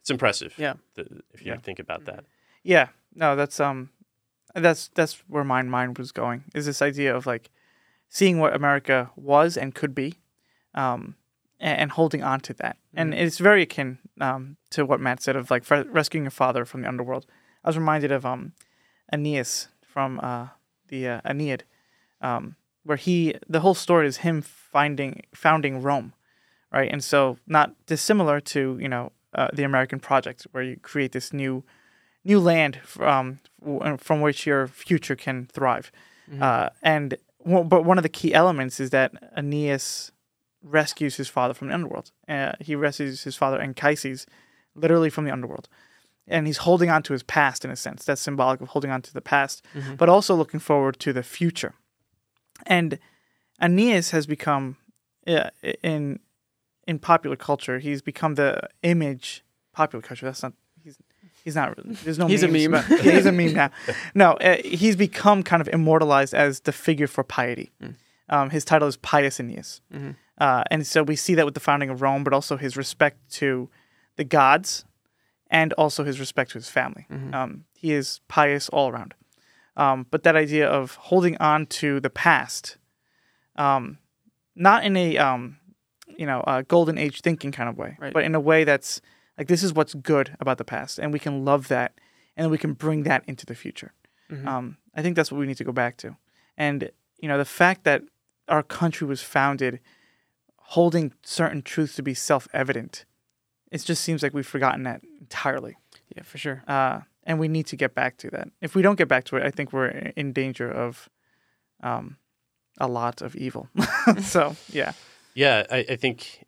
[0.01, 0.55] it's impressive.
[0.59, 0.75] Yeah.
[0.97, 1.59] the- if you Yeah.
[1.59, 2.25] think about that.
[2.63, 3.91] Yeah, no, that's um,
[4.55, 6.45] that's that's where my mind was going.
[6.55, 7.51] Is this idea of like
[8.09, 10.15] seeing what America was and could be,
[10.75, 11.17] um,
[11.65, 12.77] and, holding on to that.
[12.95, 16.65] And it's very akin um to what Matt said of like fre- rescuing your father
[16.65, 17.27] from the underworld.
[17.65, 18.53] I was reminded of um,
[19.13, 20.49] Aeneas from uh
[20.89, 21.65] the uh, Aeneid,
[22.21, 26.13] um, where he the whole story is him finding founding Rome,
[26.73, 26.91] right?
[26.93, 31.33] And so not dissimilar to you know uh, the American project, where you create this
[31.33, 31.65] new
[32.25, 33.41] new land from
[33.99, 35.91] from which your future can thrive.
[36.43, 40.11] Uh, and well, but one of the key elements is that Aeneas
[40.65, 42.11] rescues his father from the underworld.
[42.29, 44.27] Uh, he rescues his father Anchises,
[44.75, 45.69] literally from the underworld,
[46.27, 48.05] and he's holding on to his past in a sense.
[48.05, 49.65] That's symbolic of holding on to the past,
[49.99, 51.75] but also looking forward to the future.
[52.67, 52.99] And
[53.61, 54.77] Aeneas has become
[55.27, 55.51] uh,
[55.83, 56.21] in
[56.87, 57.79] in popular culture.
[57.79, 60.27] He's become the image popular culture.
[60.27, 60.97] That's not he's
[61.45, 61.75] he's not.
[62.05, 62.27] There's no.
[62.27, 62.73] He's a meme.
[62.73, 63.71] yeah, he's a meme now.
[64.15, 67.73] No, uh, he's become kind of immortalized as the figure for piety.
[68.29, 69.81] Um, his title is Pius Aeneas,
[70.39, 73.19] uh, and so we see that with the founding of Rome, but also his respect
[73.35, 73.69] to
[74.17, 74.85] the gods,
[75.51, 77.07] and also his respect to his family.
[77.33, 79.15] Um, he is pious all around.
[79.77, 82.79] Um, but that idea of holding on to the past,
[83.57, 83.99] um,
[84.55, 85.59] not in a um,
[86.17, 88.13] you know, uh, golden age thinking kind of way, Right.
[88.13, 89.01] but in a way that's
[89.37, 91.93] like this is what's good about the past, and we can love that,
[92.37, 93.93] and we can bring that into the future.
[94.31, 94.47] Mhm.
[94.47, 96.17] Um, I think that's what we need to go back to,
[96.57, 98.03] and you know, the fact that
[98.49, 99.81] our country was founded
[100.69, 103.05] holding certain truths to be self-evident,
[103.71, 105.77] it just seems like we've forgotten that entirely
[106.17, 106.63] yeah, for sure.
[106.67, 108.49] uh, and we need to get back to that.
[108.61, 111.09] If we don't get back to it, I think we're in danger of
[111.83, 112.17] um,
[112.79, 113.69] a lot of evil.
[114.23, 114.93] so yeah,
[115.35, 116.45] Yeah, I, I think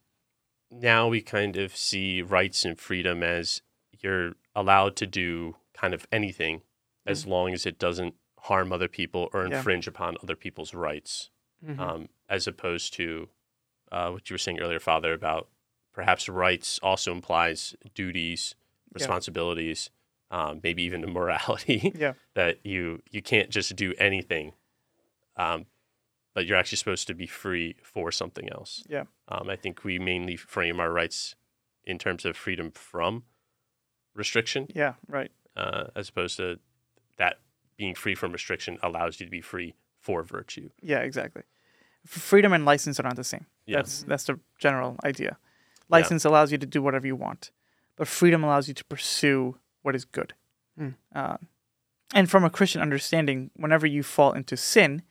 [0.70, 3.62] now we kind of see rights and freedom as
[4.02, 6.62] you're allowed to do kind of anything
[7.06, 9.58] as long as it doesn't harm other people or Yeah.
[9.58, 11.30] infringe upon other people's rights,
[11.64, 11.78] Mhm.
[11.78, 13.28] um, as opposed to
[13.92, 15.48] uh, what you were saying earlier, Father, about
[15.92, 18.54] perhaps rights also implies duties,
[18.92, 19.90] responsibilities,
[20.30, 24.52] um, maybe even a morality yeah, that you you can't just do anything,
[25.36, 25.66] um,
[26.34, 28.82] but you're actually supposed to be free for something else.
[28.88, 29.04] Yeah.
[29.28, 31.34] Um, I think we mainly frame our rights
[31.84, 33.24] in terms of freedom from
[34.14, 36.58] restriction, yeah, right, uh, as opposed to
[37.16, 37.38] that
[37.76, 39.74] being free from restriction allows you to be free
[40.06, 40.70] for virtue.
[40.80, 41.42] yeah, exactly.
[42.06, 43.46] Freedom and license are not the same.
[43.66, 43.78] Yeah.
[43.78, 45.36] That's that's the general idea.
[45.88, 47.50] License allows you to do whatever you want,
[47.96, 50.34] but freedom allows you to pursue what is good.
[50.78, 50.90] Hmm.
[51.12, 51.38] Uh,
[52.14, 55.02] and from a Christian understanding, whenever you fall into sin,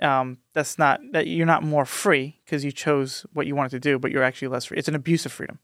[0.00, 3.80] um, that's not that you're not more free because you chose what you wanted to
[3.80, 4.78] do, but you're actually less free.
[4.78, 5.58] It's an abuse of freedom,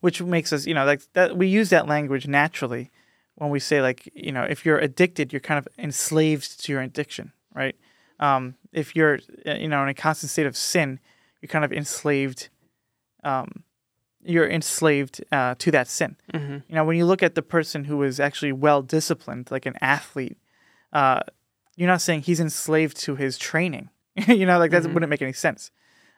[0.00, 1.36] which makes us, you know, like that.
[1.36, 2.90] We use that language naturally
[3.36, 6.82] when we say, like, you know, if you're addicted, you're kind of enslaved to your
[6.82, 7.76] addiction, right?
[8.20, 11.00] Um, if you're, uh, you know, in a constant state of sin,
[11.40, 12.48] you're kind of enslaved.
[13.24, 13.64] Um,
[14.22, 16.16] you're enslaved uh, to that sin.
[16.34, 16.62] Mhm.
[16.68, 19.74] You know, when you look at the person who is actually well disciplined, like an
[19.80, 20.36] athlete,
[20.92, 21.20] uh,
[21.76, 23.88] you're not saying he's enslaved to his training.
[24.28, 24.92] you know, like that Mhm.
[24.92, 25.70] wouldn't make any sense.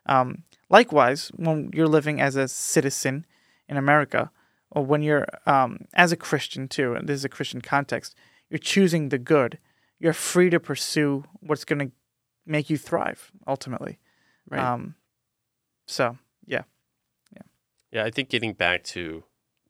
[0.07, 3.25] Um, likewise, when you're living as a citizen
[3.69, 4.33] in America,
[4.71, 8.17] or when you're um, as a Christian too, and this is a Christian context,
[8.51, 9.59] you're choosing the good.
[10.03, 11.93] You're free to pursue what's going to
[12.45, 14.01] make you thrive ultimately.
[14.51, 14.61] Right.
[14.61, 14.97] Um,
[15.87, 16.63] so yeah,
[17.33, 17.43] Yeah,
[17.93, 18.05] yeah.
[18.05, 19.23] I think getting back to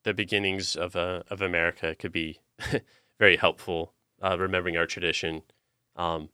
[0.05, 2.41] the beginnings of uh, of America could be
[3.19, 3.93] very helpful.
[4.23, 5.43] Uh, remembering our tradition,
[5.97, 6.31] um,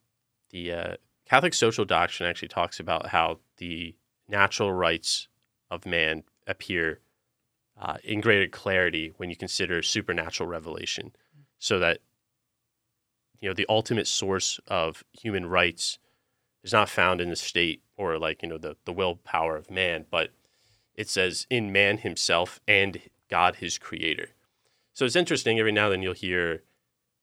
[0.51, 0.95] the uh,
[1.27, 3.97] Catholic social doctrine actually talks about how the
[4.29, 5.27] natural rights
[5.71, 7.01] of man appear
[7.81, 11.11] uh, in greater clarity when you consider supernatural revelation,
[11.59, 11.99] so that
[13.41, 15.99] you know the ultimate source of human rights
[16.65, 20.07] is not found in the state or like you know the the willpower of man,
[20.11, 20.31] but
[20.95, 24.31] it says in man himself and God his creator.
[24.95, 26.63] So it's interesting every now and then you'll hear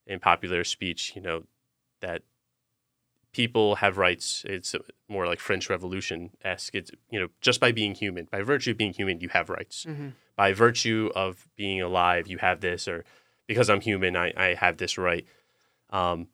[0.08, 1.43] in popular speech, you know,
[1.99, 2.21] that
[3.34, 4.45] people have rights.
[4.47, 4.75] It's
[5.10, 6.75] more like French Revolution esque.
[6.75, 9.86] It's you know, just by being human, by virtue of being human, you have rights.
[9.86, 10.13] Mhm.
[10.36, 13.04] By virtue of being alive, you have this, or
[13.47, 15.25] because I'm human, I, I have this right.
[15.89, 16.28] Um,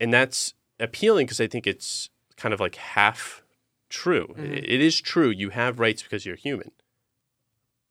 [0.00, 3.42] and that's appealing because I think it's kind of like half
[3.88, 4.34] true.
[4.36, 4.56] Mhm.
[4.58, 5.30] It- it is true.
[5.30, 6.72] You have rights because you're human.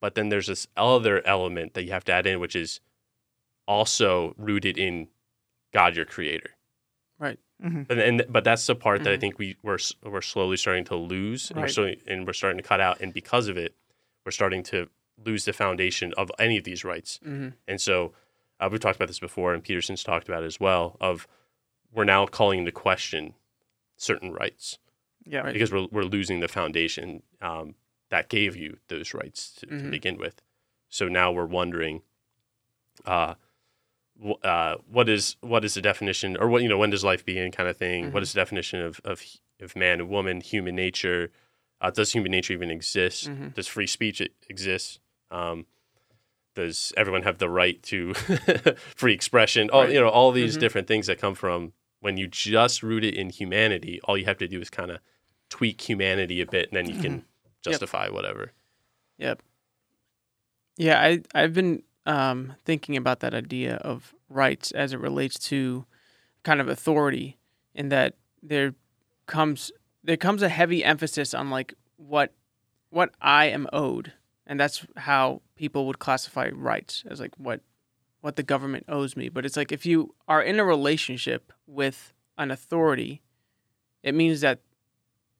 [0.02, 2.80] But then there's this other element that you have to add in, which is
[3.68, 5.08] also rooted in
[5.74, 6.52] God, your creator.
[7.18, 7.40] Right.
[7.62, 9.22] hmm But and but that's the part that I Mhm.
[9.22, 11.72] think we we're we're slowly starting to lose, and we're Right.
[11.72, 13.74] starting, and we're starting to cut out, and because of it,
[14.26, 17.20] we're starting to lose the foundation of any of these rights.
[17.26, 17.54] Mhm.
[17.68, 18.14] And so
[18.66, 20.98] uh, we've talked about this before, and Peterson's talked about it as well.
[21.00, 21.28] Of
[21.94, 23.34] we're now calling into question
[23.98, 24.78] certain rights
[25.26, 25.54] yeah, Right.
[25.54, 27.76] because we're we're losing the foundation um,
[28.10, 29.92] that gave you those rights to, to Mhm.
[29.92, 30.42] begin with.
[30.90, 32.02] So now we're wondering,
[33.06, 33.36] uh,
[34.24, 37.26] wh- uh, what is what is the definition, or what you know, when does life
[37.26, 38.12] begin, kind of thing.
[38.12, 38.24] What Mhm.
[38.24, 39.24] is the definition of of
[39.62, 41.32] of man and woman, human nature?
[41.82, 43.30] Uh, does human nature even exist?
[43.30, 43.54] Mhm.
[43.54, 45.00] Does free speech exist?
[45.32, 45.66] Um,
[46.56, 48.14] does everyone have the right to
[48.96, 49.70] free expression?
[49.70, 49.94] All Right.
[49.94, 50.60] you know, all these Mhm.
[50.62, 54.00] different things that come from when you just root it in humanity.
[54.06, 55.00] All you have to do is kind of
[55.50, 57.26] tweak humanity a bit, and then you can
[57.62, 58.52] justify whatever.
[59.18, 59.42] Yep.
[60.78, 65.86] Yeah, I I've been um, thinking about that idea of rights as it relates to
[66.44, 67.38] kind of authority,
[67.74, 68.76] in that there
[69.26, 69.72] comes
[70.04, 72.34] there comes a heavy emphasis on like what
[72.90, 74.14] what I am owed,
[74.48, 77.62] and that's how people would classify rights as like what
[78.22, 79.30] what the government owes me.
[79.30, 83.22] But it's like if you are in a relationship with an authority,
[84.04, 84.60] it means that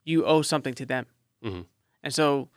[0.04, 1.06] you owe something to them,
[1.44, 1.66] Mhm.
[2.04, 2.50] and so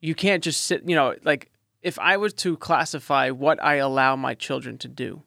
[0.00, 0.82] you can't just sit.
[0.88, 1.50] You know, like
[1.82, 5.22] if I was to classify what I allow my children to do,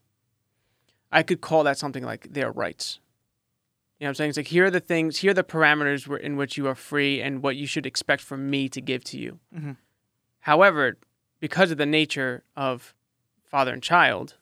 [1.12, 3.00] I could call that something like their rights.
[4.00, 4.30] You know what I'm saying?
[4.30, 7.22] It's like here are the things, here are the parameters in which you are free
[7.22, 9.40] and what you should expect from me to give to you.
[9.56, 9.78] Mhm.
[10.44, 10.98] However,
[11.40, 12.94] because of the nature of
[13.46, 14.36] father and child,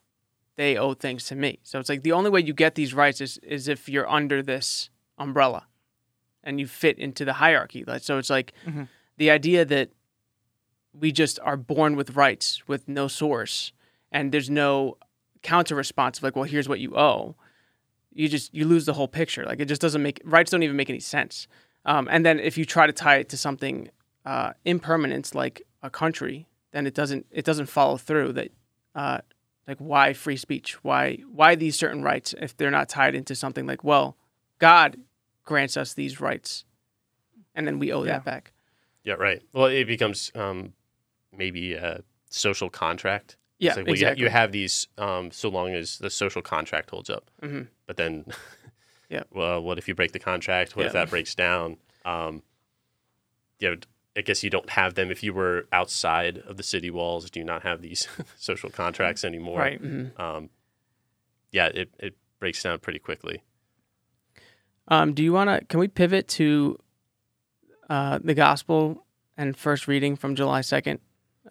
[0.55, 1.59] they owe things to me.
[1.63, 4.41] So it's like the only way you get these rights is, is if you're under
[4.41, 5.67] this umbrella
[6.43, 7.83] and you fit into the hierarchy.
[7.85, 8.87] Like, So it's like Mhm.
[9.17, 9.91] the idea that
[10.93, 13.71] we just are born with rights with no source
[14.11, 14.97] and there's no
[15.43, 17.35] counter response of like, well, here's what you owe.
[18.11, 19.45] You just you lose the whole picture.
[19.45, 21.47] Like it just doesn't make rights don't even make any sense.
[21.85, 23.89] Um, and then if you try to tie it to something
[24.25, 28.33] uh, impermanence like a country, then it doesn't it doesn't follow through.
[28.33, 28.49] That
[28.95, 29.19] uh,
[29.67, 30.83] like why free speech?
[30.83, 34.15] Why why these certain rights if they're not tied into something like well,
[34.59, 34.97] God
[35.43, 36.65] grants us these rights,
[37.55, 38.13] and then we owe Yeah.
[38.13, 38.51] that back.
[39.03, 39.41] Yeah, right.
[39.53, 40.73] Well, it becomes um,
[41.35, 43.37] maybe a social contract.
[43.57, 44.19] Yeah, like, well, exactly.
[44.21, 47.29] you, you have these um, so long as the social contract holds up.
[47.41, 47.67] Mhm.
[47.87, 48.25] But then,
[49.09, 49.23] Yeah.
[49.31, 50.75] well, what if you break the contract?
[50.75, 51.77] What if that breaks down?
[52.05, 52.43] Um,
[53.59, 53.77] you know,
[54.17, 57.29] I guess you don't have them if you were outside of the city walls.
[57.29, 59.59] Do you not have these social contracts anymore?
[59.59, 59.81] Right.
[59.81, 60.19] Mhm.
[60.19, 60.49] Um,
[61.51, 63.41] yeah, it, it breaks down pretty quickly.
[64.87, 65.65] Um, do you want to?
[65.65, 66.77] Can we pivot to
[67.89, 69.05] uh, the gospel
[69.37, 70.99] and first reading from July second?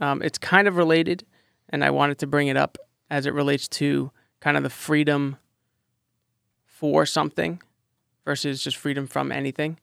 [0.01, 1.25] Um, it's kind of related,
[1.71, 2.77] and I wanted to bring it up
[3.11, 5.37] as it relates to kind of the freedom
[6.65, 7.61] for something
[8.25, 9.79] versus just freedom from anything.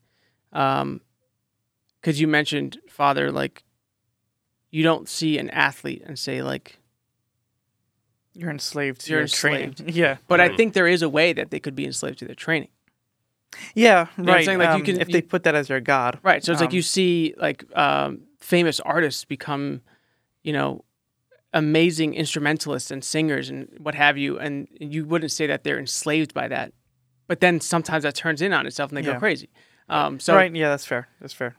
[2.07, 3.65] Because you mentioned, Father, like
[4.71, 6.79] you don't see an athlete and say like,
[8.33, 9.75] You're enslaved to You're your training.
[9.87, 10.15] Yeah.
[10.29, 10.55] but I Mhm.
[10.55, 12.69] think there is a way that they could be enslaved to their training.
[13.75, 14.05] Yeah.
[14.15, 14.45] what I'm right.
[14.45, 14.57] saying?
[14.59, 16.17] Like, you um, can- if you- they put that as their god.
[16.23, 16.41] Right.
[16.45, 19.81] So it's like Um, you see like um, famous artists become,
[20.43, 20.85] you know,
[21.51, 26.33] amazing instrumentalists and singers and what have you, and you wouldn't say that they're enslaved
[26.33, 26.71] by that,
[27.27, 29.15] but then sometimes that turns in on itself and they Yeah.
[29.15, 29.49] go crazy.
[29.89, 30.55] Um, so right.
[30.55, 30.69] Yeah.
[30.69, 31.09] That's fair.
[31.19, 31.57] That's fair.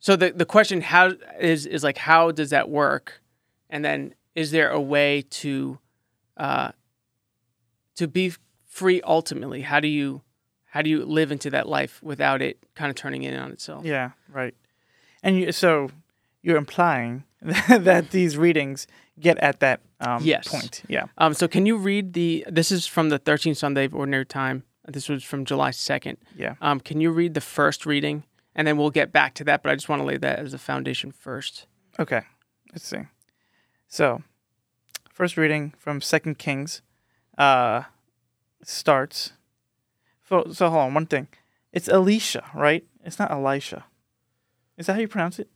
[0.00, 3.20] So the the question how is is like how does that work,
[3.70, 5.78] and then is there a way to,
[6.36, 6.70] uh,
[7.96, 8.32] to be
[8.66, 9.62] free ultimately?
[9.62, 10.22] How do you
[10.66, 13.84] how do you live into that life without it kind of turning in on itself?
[13.84, 14.10] Yeah.
[14.32, 14.54] Right.
[15.22, 15.90] And you, so
[16.42, 18.86] you're implying that these readings
[19.18, 20.46] get at that um, Yes.
[20.46, 20.82] point.
[20.88, 21.06] Yeah.
[21.16, 22.44] Um, so can you read the?
[22.48, 24.62] This is from the 13th Sunday of Ordinary Time.
[24.86, 26.16] This was from July 2nd.
[26.36, 26.54] Yeah.
[26.60, 28.22] Um, can you read the first reading,
[28.58, 29.62] and then we'll get back to that.
[29.62, 31.66] But I just want to lay that as a foundation first.
[31.98, 32.22] Okay,
[32.72, 32.98] let's see.
[33.86, 34.22] So,
[35.08, 36.82] first reading from Second Kings
[37.38, 37.84] uh,
[38.64, 39.32] starts.
[40.28, 41.28] So, so hold on, one thing.
[41.72, 42.84] It's Elisha, right?
[43.04, 43.84] It's not Elisha.
[44.76, 45.48] Is that how you pronounce it?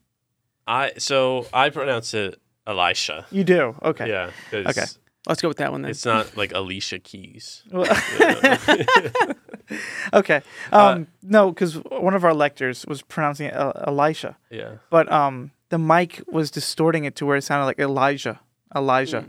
[0.66, 3.26] I so I pronounce it Elisha.
[3.32, 3.74] You do.
[3.82, 4.08] Okay.
[4.08, 4.30] Yeah.
[4.52, 4.84] Okay.
[5.26, 5.90] Let's go with that one then.
[5.90, 7.64] It's not like Alicia Keys.
[7.70, 7.84] Well-
[10.12, 10.42] okay.
[10.72, 14.76] Um, no, because one of our lectors was pronouncing it El- Elisha, Yeah.
[14.90, 18.40] but um, the mic was distorting it to where it sounded like Elijah.
[18.74, 19.26] Elijah.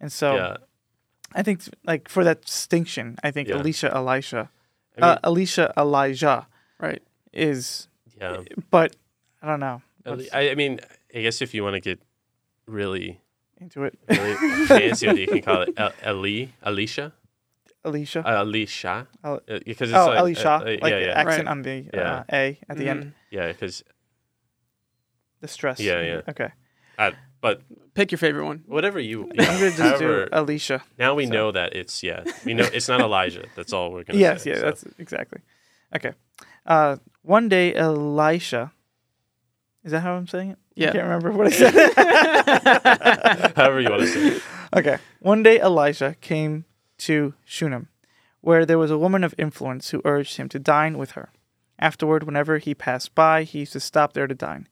[0.00, 0.56] And so yeah.
[1.34, 3.56] I think like for that distinction, I think Yeah.
[3.56, 4.50] Alicia Elisha,
[4.96, 6.46] I mean, uh, Alicia Elijah
[6.78, 7.02] right.
[7.32, 7.88] is,
[8.20, 8.42] yeah.
[8.70, 8.96] but
[9.42, 10.80] I don't know what's I, I mean,
[11.14, 12.00] I guess if you want to get
[12.66, 13.20] really,
[13.60, 13.98] into it.
[14.08, 14.34] really
[14.66, 17.12] fancy, you can call it El- Ali, Alicia,
[17.84, 21.06] Alicia, uh, Alicia, El- Uh, because it's oh like, Elisha, uh, uh, like yeah, the
[21.06, 21.50] yeah, accent Right.
[21.50, 22.24] on the uh, Yeah.
[22.32, 23.12] A at the end, Mhm.
[23.30, 23.82] yeah, because
[25.40, 25.80] the stress.
[25.80, 26.20] Yeah, yeah.
[26.28, 26.50] Okay,
[27.40, 27.62] but
[27.94, 28.62] Pick your favorite one.
[28.66, 30.82] whatever you, I'm gonna just do Alicia.
[30.98, 31.32] now we so.
[31.32, 33.44] know that it's yeah, we know it's not Elijah.
[33.56, 34.50] That's all we're gonna Yes, say.
[34.50, 34.62] yeah, so.
[34.66, 35.40] that's exactly.
[35.94, 36.12] Okay.
[36.64, 38.72] Uh, one day Elisha.
[39.84, 40.58] Is that how I'm saying it?
[40.88, 41.74] I can't remember what I said.
[43.56, 44.36] however you want to say.
[44.36, 44.42] it.
[44.76, 44.98] Okay.
[45.18, 46.64] One day Elisha came
[47.06, 47.88] to Shunem,
[48.40, 51.30] where there was a woman of influence who urged him to dine with her.
[51.78, 54.68] Afterward, whenever he passed by, he used to stop there to dine.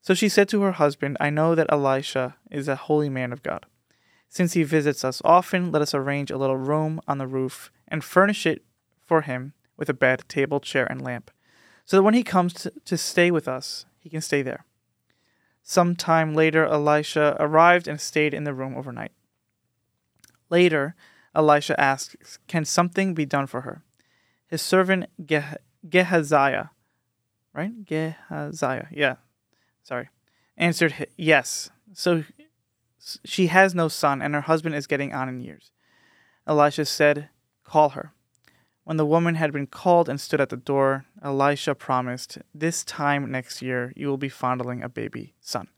[0.00, 3.42] So she said to her husband, I know that Elisha is a holy man of
[3.42, 3.66] God.
[4.28, 8.04] Since he visits us often, let us arrange a little room on the roof and
[8.04, 8.64] furnish it
[9.04, 11.30] for him with a bed, table, chair, and lamp,
[11.84, 14.64] so that when he comes to, stay with us, he can stay there.
[15.62, 19.12] Some time later, Elisha arrived and stayed in the room overnight.
[20.50, 20.94] Later,
[21.38, 23.84] Elisha asks, Can something be done for her?
[24.48, 25.58] His servant Geh-
[25.88, 26.70] Gehaziah,
[27.54, 27.84] right?
[27.84, 29.16] Gehaziah, yeah,
[29.84, 30.08] sorry,
[30.56, 31.70] answered, Yes.
[31.94, 32.24] So
[33.24, 35.70] she has no son, and her husband is getting on in years.
[36.46, 37.28] Elisha said,
[37.62, 38.12] Call her.
[38.82, 43.30] When the woman had been called and stood at the door, Elisha promised, This time
[43.30, 45.68] next year you will be fondling a baby son.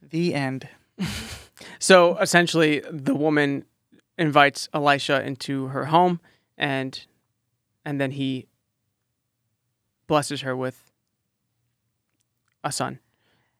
[0.00, 0.68] The end.
[1.78, 3.64] So essentially, the woman
[4.18, 6.20] invites Elisha into her home,
[6.56, 7.06] and
[7.84, 8.46] and then he
[10.06, 10.90] blesses her with
[12.62, 12.98] a son.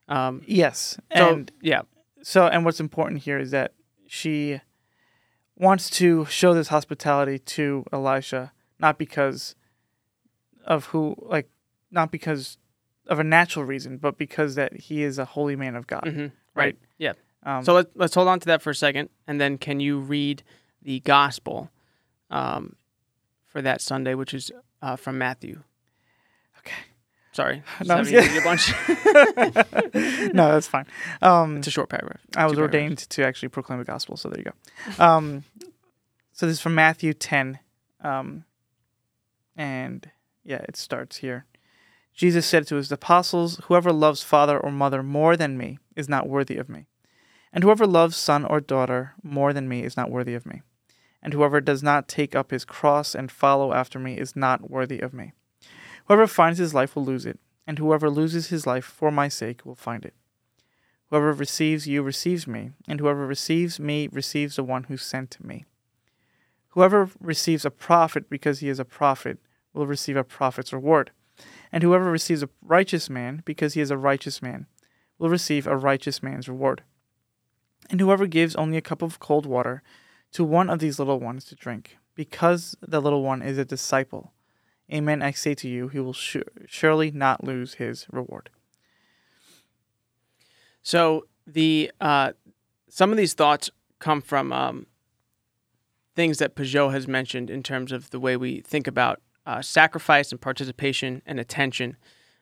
[0.07, 1.81] Um, Yes, so and yeah,
[2.21, 3.73] so and what's important here is that
[4.07, 4.61] she
[5.55, 9.55] wants to show this hospitality to Elisha, not because
[10.65, 11.49] of who, like,
[11.91, 12.57] not because
[13.07, 16.03] of a natural reason, but because that he is a holy man of God.
[16.03, 16.77] mhm, right, Right.
[16.97, 17.13] yeah.
[17.45, 19.99] Um, So let, let's hold on to that for a second, and then can you
[19.99, 20.43] read
[20.81, 21.69] the gospel
[22.31, 22.75] um,
[23.45, 25.61] for that Sunday, which is uh, from Matthew?
[26.59, 26.75] Okay.
[27.31, 28.73] Sorry, No, a bunch.
[30.33, 30.85] no, that's fine.
[31.21, 32.21] Um, it's a short paragraph.
[32.35, 35.03] I was ordained to actually proclaim the gospel, so there you go.
[35.03, 35.43] Um,
[36.31, 37.59] so this is from Matthew 10.
[38.01, 38.45] Um,
[39.55, 40.09] and
[40.43, 41.45] yeah, it starts here.
[42.13, 46.29] Jesus said to his apostles, Whoever loves father or mother more than me is not
[46.29, 46.87] worthy of me.
[47.55, 50.61] And whoever loves son or daughter more than me is not worthy of me.
[51.23, 54.99] And whoever does not take up his cross and follow after me is not worthy
[54.99, 55.31] of me.
[56.05, 59.65] Whoever finds his life will lose it, and whoever loses his life for my sake
[59.65, 60.13] will find it.
[61.09, 65.63] Whoever receives you receives me, and whoever receives me receives the one who sent me.
[66.69, 69.37] Whoever receives a prophet because he is a prophet
[69.73, 71.11] will receive a prophet's reward,
[71.71, 74.67] and whoever receives a righteous man because he is a righteous man
[75.17, 76.83] will receive a righteous man's reward.
[77.89, 79.83] And whoever gives only a cup of cold water
[80.31, 84.33] to one of these little ones to drink, because the little one is a disciple,
[84.91, 88.49] amen, I say to you, he will su- surely not lose his reward.
[90.81, 92.33] So the uh,
[92.89, 93.69] some of these thoughts
[93.99, 94.87] come from um,
[96.15, 100.31] things that Pageau has mentioned in terms of the way we think about uh, sacrifice
[100.31, 101.97] and participation and attention.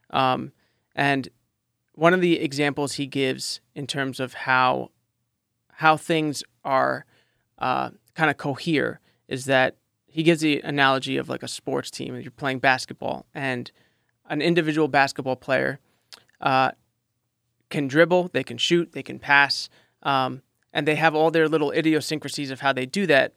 [0.10, 0.52] Um,
[0.96, 1.30] and
[1.94, 4.90] one of the examples he gives in terms of how
[5.84, 7.06] how things are
[7.58, 9.76] uh, kind of cohere is that
[10.06, 12.16] he gives the analogy of like a sports team.
[12.16, 13.70] You're playing basketball, and
[14.30, 15.80] an individual basketball player
[16.40, 16.72] uh,
[17.70, 19.68] can dribble, they can shoot, they can pass,
[20.04, 23.34] um, and they have all their little idiosyncrasies of how they do that.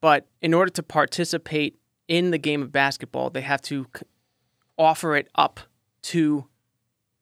[0.00, 3.86] But in order to participate in the game of basketball, they have to
[4.76, 5.60] offer it up
[6.02, 6.46] to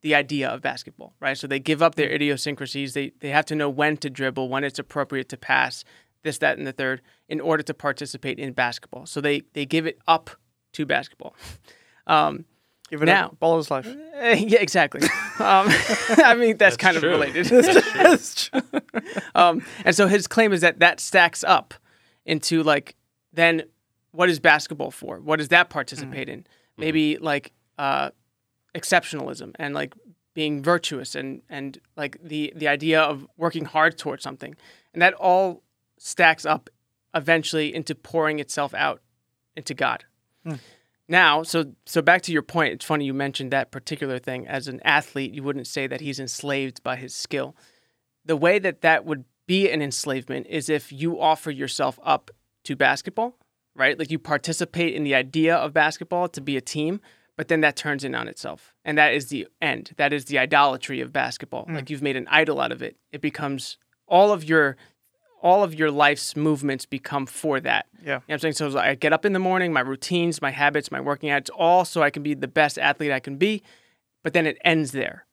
[0.03, 1.37] the idea of basketball, right?
[1.37, 2.95] So they give up their idiosyncrasies.
[2.95, 5.85] They they have to know when to dribble, when it's appropriate to pass,
[6.23, 9.07] this, that, and the third, in order to participate in basketball.
[9.07, 10.31] So they they give it up
[10.73, 11.35] to basketball.
[12.07, 12.47] Um,
[12.89, 13.87] Give it Now- up, ball is life.
[14.15, 15.03] Yeah, exactly.
[15.03, 15.69] um,
[16.25, 17.45] I mean, that's, That's kind of related.
[17.45, 18.63] That's true.
[19.35, 21.75] um, and so his claim is that that stacks up
[22.25, 22.97] into like,
[23.35, 23.65] then
[24.13, 25.21] what is basketball for?
[25.21, 26.47] What does that participate in?
[26.79, 28.09] Maybe like uh,
[28.79, 29.95] exceptionalism and like
[30.35, 34.55] being virtuous and and like the the idea of working hard towards something,
[34.93, 35.63] and that all
[35.99, 36.71] stacks up
[37.15, 39.01] eventually into pouring itself out
[39.57, 40.05] into God.
[40.45, 40.55] Hmm.
[41.09, 42.75] Now, so so back to your point.
[42.75, 44.47] It's funny you mentioned that particular thing.
[44.47, 47.57] As an athlete, you wouldn't say that he's enslaved by his skill.
[48.25, 52.31] The way that that would be an enslavement is if you offer yourself up
[52.65, 53.39] to basketball,
[53.75, 53.99] right?
[53.99, 57.01] Like you participate in the idea of basketball to be a team,
[57.39, 59.93] but then that turns in on itself, and that is the end.
[59.97, 61.67] That is the idolatry of basketball.
[61.67, 61.77] Mm.
[61.77, 62.97] Like you've made an idol out of it.
[63.13, 63.79] It becomes
[64.09, 64.77] all of your
[65.41, 67.87] all of your life's movements become for that.
[68.03, 68.07] Yeah.
[68.07, 68.73] You know what I'm saying?
[68.73, 71.51] So I get up in the morning, my routines, my habits, my working out, it's
[71.51, 73.63] all so I can be the best athlete I can be,
[74.25, 75.27] but then it ends there.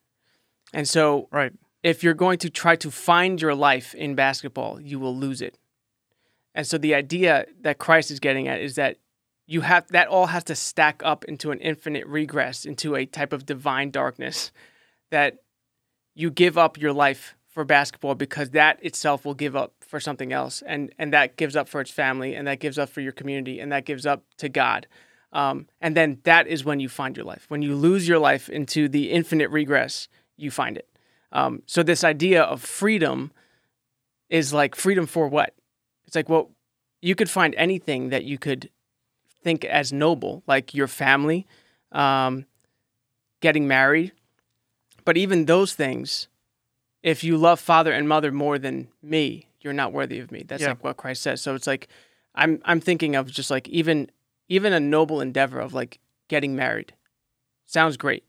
[0.73, 1.53] And so Right.
[1.81, 5.57] if you're going to try to find your life in basketball, you will lose it.
[6.53, 8.97] And so the idea that Christ is getting at is that
[9.47, 13.33] you have that all has to stack up into an infinite regress, into a type
[13.33, 14.51] of divine darkness
[15.11, 15.37] that
[16.15, 20.33] you give up your life for basketball because that itself will give up for something
[20.33, 23.11] else and and that gives up for its family and that gives up for your
[23.11, 24.87] community and that gives up to God.
[25.31, 27.45] Um, and then that is when you find your life.
[27.49, 30.87] When you lose your life into the infinite regress, you find it.
[31.31, 33.31] Um, so this idea of freedom
[34.29, 35.53] is like freedom for what?
[36.05, 36.51] It's like, well,
[37.01, 38.69] you could find anything that you could
[39.45, 41.45] think as noble, like your family,
[41.91, 42.45] um,
[43.41, 44.11] getting married.
[45.05, 46.27] But even those things,
[47.03, 50.43] if you love father and mother more than me, you're not worthy of me.
[50.47, 50.69] That's Yeah.
[50.69, 51.41] like what Christ says.
[51.41, 51.87] So it's like
[52.33, 54.09] I'm I'm thinking of just like even
[54.49, 56.93] even a noble endeavor of like getting married.
[57.67, 58.23] Sounds great.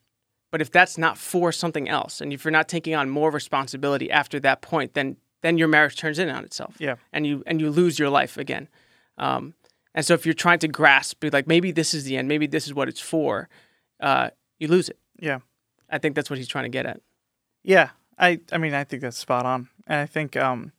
[0.50, 4.10] But if that's not for something else, and if you're not taking on more responsibility
[4.10, 6.76] after that point, then then your marriage turns in on itself.
[6.78, 6.96] Yeah.
[7.10, 8.68] And you and you lose your life again.
[9.16, 9.54] Um,
[9.96, 12.46] and so if you're trying to grasp, be like maybe this is the end, maybe
[12.46, 13.48] this is what it's for,
[14.00, 14.30] uh,
[14.60, 14.98] you lose it.
[15.18, 15.40] Yeah.
[15.90, 17.00] I think that's what he's trying to get at.
[17.62, 20.72] Yeah, I I mean I think that's spot on, and I think um,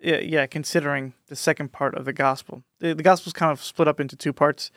[0.00, 2.62] yeah, yeah, considering the second part of the gospel.
[2.80, 4.70] The, the gospel is kind of split up into two parts,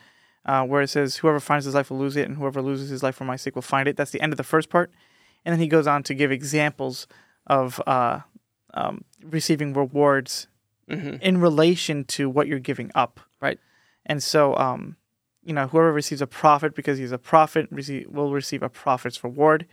[0.46, 3.04] uh, where it says, "Whoever finds his life will lose it, and whoever loses his
[3.04, 4.92] life for my sake will find it." That's the end of the first part,
[5.46, 7.08] and then he goes on to give examples
[7.48, 8.20] of uh,
[8.74, 10.48] um, receiving rewards
[11.00, 13.20] hmm in relation to what you're giving up.
[13.42, 13.60] Right.
[14.06, 14.96] And so, um,
[15.44, 19.24] you know, whoever receives a prophet because he's a prophet receive, will receive a prophet's
[19.24, 19.66] reward.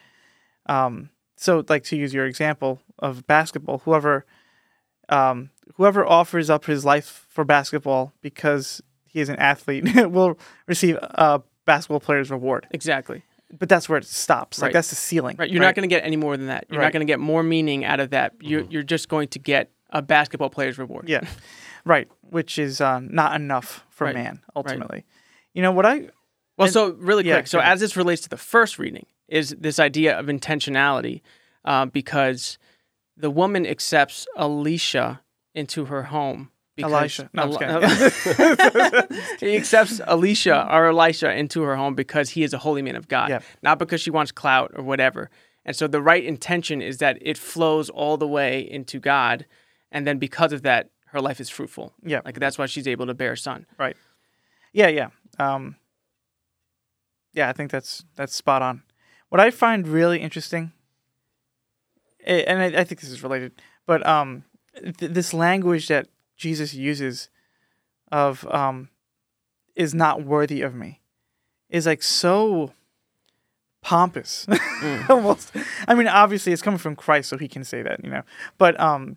[0.67, 4.25] Um, so, like to use your example of basketball, whoever
[5.09, 10.97] um, whoever offers up his life for basketball because he is an athlete will receive
[11.01, 12.67] a basketball player's reward.
[12.73, 13.23] Exactly.
[13.59, 14.59] But that's where it stops.
[14.59, 14.73] Like Right.
[14.75, 15.37] that's the ceiling.
[15.39, 15.49] Right.
[15.51, 16.67] You're not going to get any more than that.
[16.69, 16.87] You're Right.
[16.87, 18.35] not going to get more meaning out of that.
[18.41, 18.71] You're Mm-hmm.
[18.73, 21.09] you're just going to get a basketball player's reward.
[21.09, 21.27] Yeah,
[21.85, 22.09] right.
[22.23, 24.15] Which is uh, not enough for Right.
[24.15, 25.05] man ultimately.
[25.55, 26.09] You know what I
[26.57, 27.47] Well, And- so really yeah, quick.
[27.49, 31.21] so as this relates to the first reading, is this idea of intentionality,
[31.65, 32.59] uh, because
[33.17, 35.21] the woman accepts Elisha
[35.55, 36.51] into her home.
[36.81, 37.29] Elisha.
[37.33, 37.61] No, I'm just
[38.29, 39.07] Eli-
[39.41, 43.09] he accepts Elisha or Elisha into her home because he is a holy man of
[43.09, 43.41] God, Yeah.
[43.63, 45.29] not because she wants clout or whatever.
[45.65, 49.45] And so the right intention is that it flows all the way into God,
[49.91, 51.93] and then because of that, her life is fruitful.
[52.05, 52.21] Yeah.
[52.25, 53.67] like that's why she's able to bear a son.
[53.79, 53.97] Right.
[54.73, 55.09] Yeah, yeah.
[55.39, 55.77] Um,
[57.33, 58.83] yeah, I think that's that's spot on.
[59.29, 60.73] What I find really interesting,
[62.27, 63.53] and I, I think this is related,
[63.87, 67.29] but um, th- this language that Jesus uses
[68.11, 68.89] of um,
[69.77, 71.01] is not worthy of me
[71.71, 72.73] is like so
[73.81, 74.47] pompous
[75.09, 75.53] almost
[75.87, 78.23] i mean obviously it's coming from christ so he can say that you know
[78.59, 79.17] but um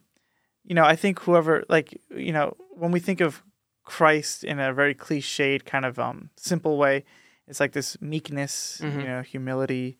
[0.65, 3.43] you know i think whoever like you know when we think of
[3.83, 7.03] christ in a very cliched kind of um simple way
[7.47, 9.01] it's like this meekness Mhm.
[9.01, 9.97] you know humility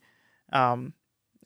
[0.52, 0.92] um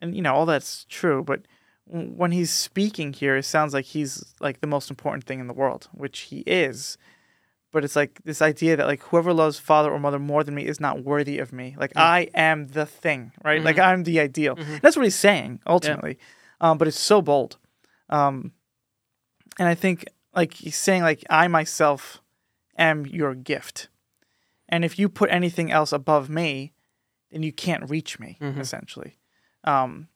[0.01, 1.41] and you know all that's true but
[1.89, 5.53] when he's speaking here it sounds like he's like the most important thing in the
[5.53, 6.97] world which he is.
[7.73, 10.65] But it's like this idea that like whoever loves father or mother more than me
[10.65, 11.75] is not worthy of me.
[11.77, 13.61] Like i am the thing right?
[13.63, 14.55] Like i'm the ideal.
[14.81, 16.17] That's what he's saying ultimately.
[16.59, 17.57] Um, but it's so bold.
[18.09, 18.51] Um,
[19.59, 20.05] and i think
[20.35, 22.21] like he's saying like i myself
[22.77, 23.89] am your gift.
[24.69, 26.73] And if you put anything else above me
[27.31, 28.59] then you can't reach me Mhm.
[28.59, 29.17] essentially.
[29.63, 30.07] Um,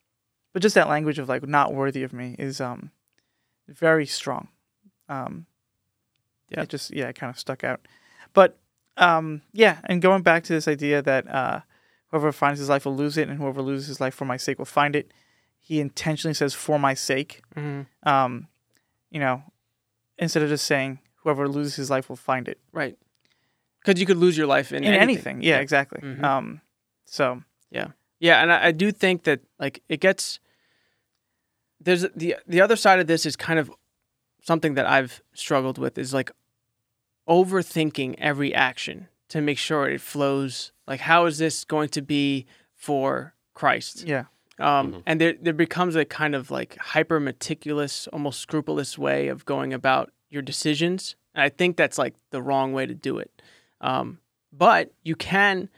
[0.52, 2.90] but just that language of like not worthy of me is um,
[3.68, 4.48] very strong.
[5.08, 5.46] Um,
[6.48, 6.62] Yeah.
[6.62, 7.80] it just yeah it kind of stuck out.
[8.32, 8.58] But
[8.96, 11.60] um, yeah and going back to this idea that uh,
[12.08, 14.58] whoever finds his life will lose it and whoever loses his life for my sake
[14.58, 15.12] will find it
[15.58, 17.42] he intentionally says for my sake.
[17.54, 18.48] Hmm um,
[19.12, 19.42] you know
[20.18, 22.96] instead of just saying whoever loses his life will find it Right.
[23.80, 25.42] Because you could lose your life in, in anything, anything.
[25.42, 26.22] yeah, exactly Mhm.
[26.24, 26.60] um,
[27.04, 27.88] so yeah,
[28.20, 30.40] Yeah, and I, I do think that like it gets
[31.80, 33.70] there's the the other side of this is kind of
[34.50, 36.30] something that I've struggled with is like
[37.28, 40.72] overthinking every action to make sure it flows.
[40.86, 44.04] Like, how is this going to be for Christ?
[44.06, 44.24] yeah
[44.58, 45.02] Um, Mhm.
[45.06, 49.72] And there there becomes a kind of like hyper meticulous, almost scrupulous way of going
[49.72, 51.16] about your decisions.
[51.34, 53.30] And I think that's like the wrong way to do it.
[53.80, 54.18] Um,
[54.52, 55.68] but you can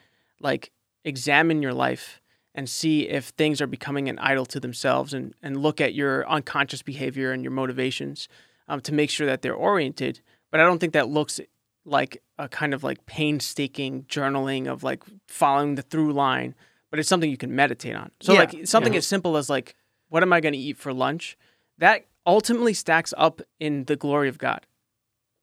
[0.40, 0.70] like
[1.04, 2.20] examine your life
[2.54, 6.28] and see if things are becoming an idol to themselves and, and look at your
[6.28, 8.28] unconscious behavior and your motivations
[8.68, 10.20] um, to make sure that they're oriented.
[10.50, 11.40] But I don't think that looks
[11.84, 16.54] like a kind of like painstaking journaling of like following the through line,
[16.94, 18.12] but it's something you can meditate on.
[18.20, 18.98] So Yeah, like something yeah.
[18.98, 19.74] as simple as like,
[20.10, 21.36] what am I going to eat for lunch?
[21.78, 24.64] That ultimately stacks up in the glory of God.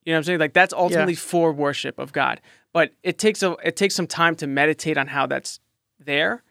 [0.05, 0.39] You know what I'm saying?
[0.39, 2.39] Like that's ultimately for worship of God.
[2.71, 5.59] But it takes a it takes some time to meditate on how that's
[5.99, 6.41] there.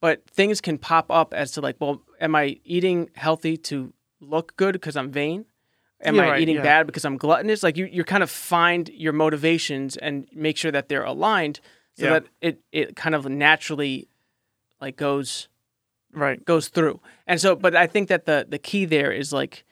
[0.00, 4.56] But things can pop up as to like, well, am I eating healthy to look
[4.56, 5.46] good because I'm vain?
[6.00, 6.62] Am Yeah, I right, eating yeah.
[6.62, 7.64] bad because I'm gluttonous?
[7.64, 11.58] Like you, you kind of find your motivations and make sure that they're aligned
[11.96, 12.10] so Yeah.
[12.12, 14.06] that it, it kind of naturally
[14.84, 15.48] like goes
[16.12, 17.00] right goes through.
[17.26, 19.64] And so, but I think that the the key there is like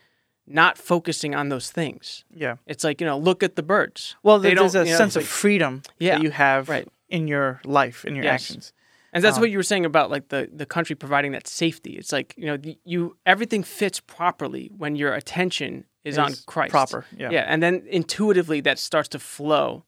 [0.46, 2.24] not focusing on those things.
[2.44, 4.16] yeah It's like you know, look at the birds.
[4.22, 6.68] well They there's a you know, sense it's of like- freedom Yeah, that you have
[6.68, 6.88] right.
[7.08, 8.34] in your life in your Yes.
[8.42, 8.72] actions
[9.14, 11.92] And that's Um, what you were saying about like the the country providing that safety.
[12.00, 16.70] It's like you know the, you everything fits properly when your attention is, on Christ.
[16.72, 19.84] proper yeah Yeah, and then intuitively that starts to flow,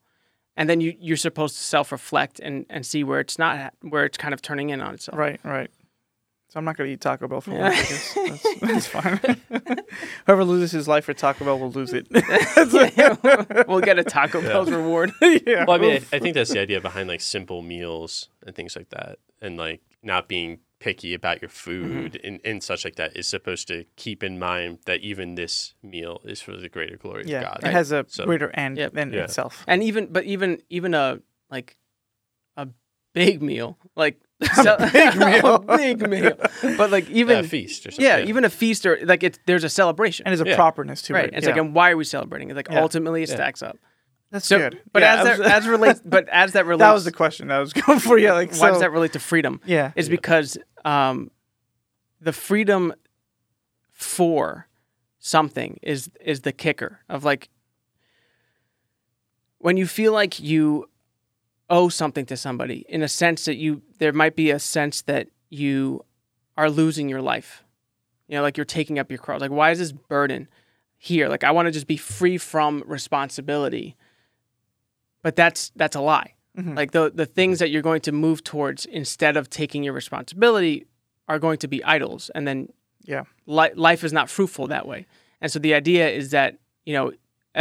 [0.56, 4.04] and then you you're supposed to self reflect and and see where it's not where
[4.04, 5.18] it's kind of turning in on itself.
[5.18, 5.70] Right, right.
[6.54, 7.74] So I'm not going to eat Taco Bell for lunch.
[7.74, 8.14] I guess.
[8.14, 9.40] That's, that's fine.
[10.26, 12.06] Whoever loses his life for Taco Bell will lose it.
[13.66, 15.12] we'll get a Taco Bell's reward.
[15.20, 15.64] yeah.
[15.66, 18.76] Well, I mean, I, I think that's the idea behind like simple meals and things
[18.76, 22.02] like that, and like not being picky about your mm-hmm.
[22.02, 25.72] food and, and such like that is supposed to keep in mind that even this
[25.82, 27.68] meal is for the greater glory Yeah, of God.
[27.68, 28.92] it has a So- greater end Yep.
[28.92, 29.24] than Yeah.
[29.24, 29.64] itself.
[29.66, 31.20] and even but even even a
[31.50, 31.78] like
[32.58, 32.68] a
[33.14, 34.20] big meal like
[34.58, 35.58] a big meal.
[35.60, 36.36] big meal
[36.76, 38.04] but like even a feast or something.
[38.04, 40.56] yeah, even a feast or like it's there's a celebration And there's a Yeah.
[40.56, 41.34] properness to right it.
[41.34, 41.52] it's yeah.
[41.52, 42.82] like and why are we celebrating it's like Yeah.
[42.82, 43.36] ultimately it Yeah.
[43.36, 43.78] stacks up
[44.34, 44.80] that's so good.
[44.92, 47.54] but Yeah, as that as relates but as that relates that was the question that
[47.54, 48.18] I was going for.
[48.18, 49.60] Yeah, like why so, does that relate to freedom?
[49.64, 51.30] Yeah, is because um,
[52.20, 52.92] the freedom
[53.92, 54.66] for
[55.20, 57.48] something is is the kicker of like
[59.58, 60.90] when you feel like you
[61.70, 65.28] owe something to somebody in a sense that you there might be a sense that
[65.48, 66.04] you
[66.56, 67.62] are losing your life.
[68.26, 69.40] You know like you're taking up your cross.
[69.40, 70.48] Like why is this burden
[70.98, 71.28] here?
[71.28, 73.96] Like i want to just be free from responsibility
[75.24, 76.76] but that's that's a lie Mhm.
[76.76, 80.86] like the the things that you're going to move towards instead of taking your responsibility
[81.30, 82.58] are going to be idols and then
[83.12, 83.24] Yeah.
[83.58, 85.00] li- life is not fruitful that way
[85.40, 86.50] and so the idea is that
[86.86, 87.06] you know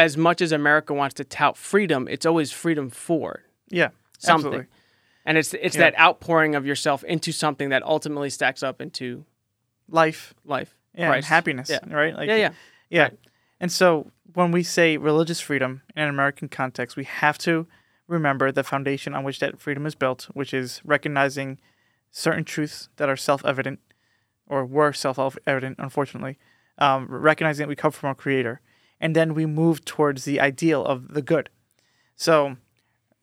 [0.06, 3.28] as much as america wants to tout freedom it's always freedom for
[3.70, 3.90] yeah,
[4.20, 4.68] something absolutely.
[5.26, 5.84] and it's it's Yeah.
[5.92, 9.26] that outpouring of yourself into something that ultimately stacks up into
[9.90, 11.80] life, life yeah, and happiness, Yeah.
[12.02, 12.14] right?
[12.16, 12.52] Like, yeah yeah
[12.90, 13.10] Yeah.
[13.64, 17.66] And so when we say religious freedom in an American context, we have to
[18.10, 21.60] remember the foundation on which that freedom is built, which is recognizing
[22.12, 23.80] certain truths that are self evident
[24.48, 26.38] or were self evident, unfortunately,
[26.78, 28.60] um, recognizing that we come from our Creator.
[29.00, 31.50] And then we move towards the ideal of the good.
[32.18, 32.58] So,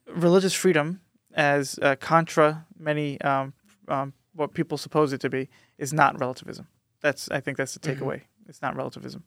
[0.09, 1.03] religious freedom,
[1.35, 3.53] as uh, contra many um,
[3.89, 6.67] um, what people suppose it to be, is not relativism.
[7.03, 7.99] That's I think that's the Mhm.
[7.99, 8.23] takeaway.
[8.49, 9.25] It's not relativism.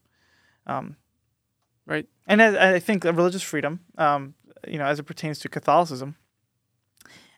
[0.66, 0.95] Um,
[1.86, 4.36] right and I, I think religious freedom, um,
[4.68, 6.16] you know, as it pertains to Catholicism,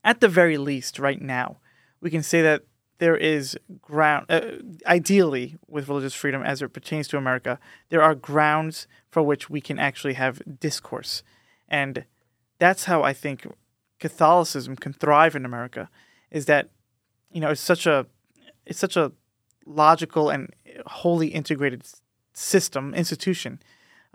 [0.03, 1.57] at the very least, right now,
[2.01, 2.63] we can say that
[2.99, 4.27] there is ground.
[4.29, 4.41] Uh,
[4.85, 9.59] ideally, with religious freedom as it pertains to America, there are grounds for which we
[9.59, 11.23] can actually have discourse,
[11.67, 12.05] and
[12.59, 13.47] that's how I think
[13.99, 15.89] Catholicism can thrive in America.
[16.29, 16.69] Is that
[17.31, 18.05] you know it's such a
[18.65, 19.11] it's such a
[19.65, 20.53] logical and
[20.85, 21.83] wholly integrated
[22.33, 23.59] system institution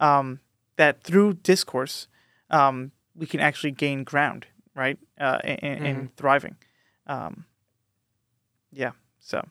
[0.00, 0.40] um,
[0.76, 2.08] that through discourse
[2.50, 6.56] um, we can actually gain ground, right, uh, in, in in thriving.
[7.06, 7.44] Um,
[8.72, 8.92] yeah.
[9.20, 9.46] So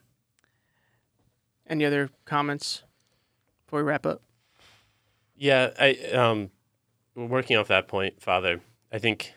[1.68, 2.82] any other comments
[3.64, 4.22] before we wrap up
[5.36, 6.50] Yeah, I um,
[7.14, 8.60] working off that point, Father.
[8.92, 9.32] I think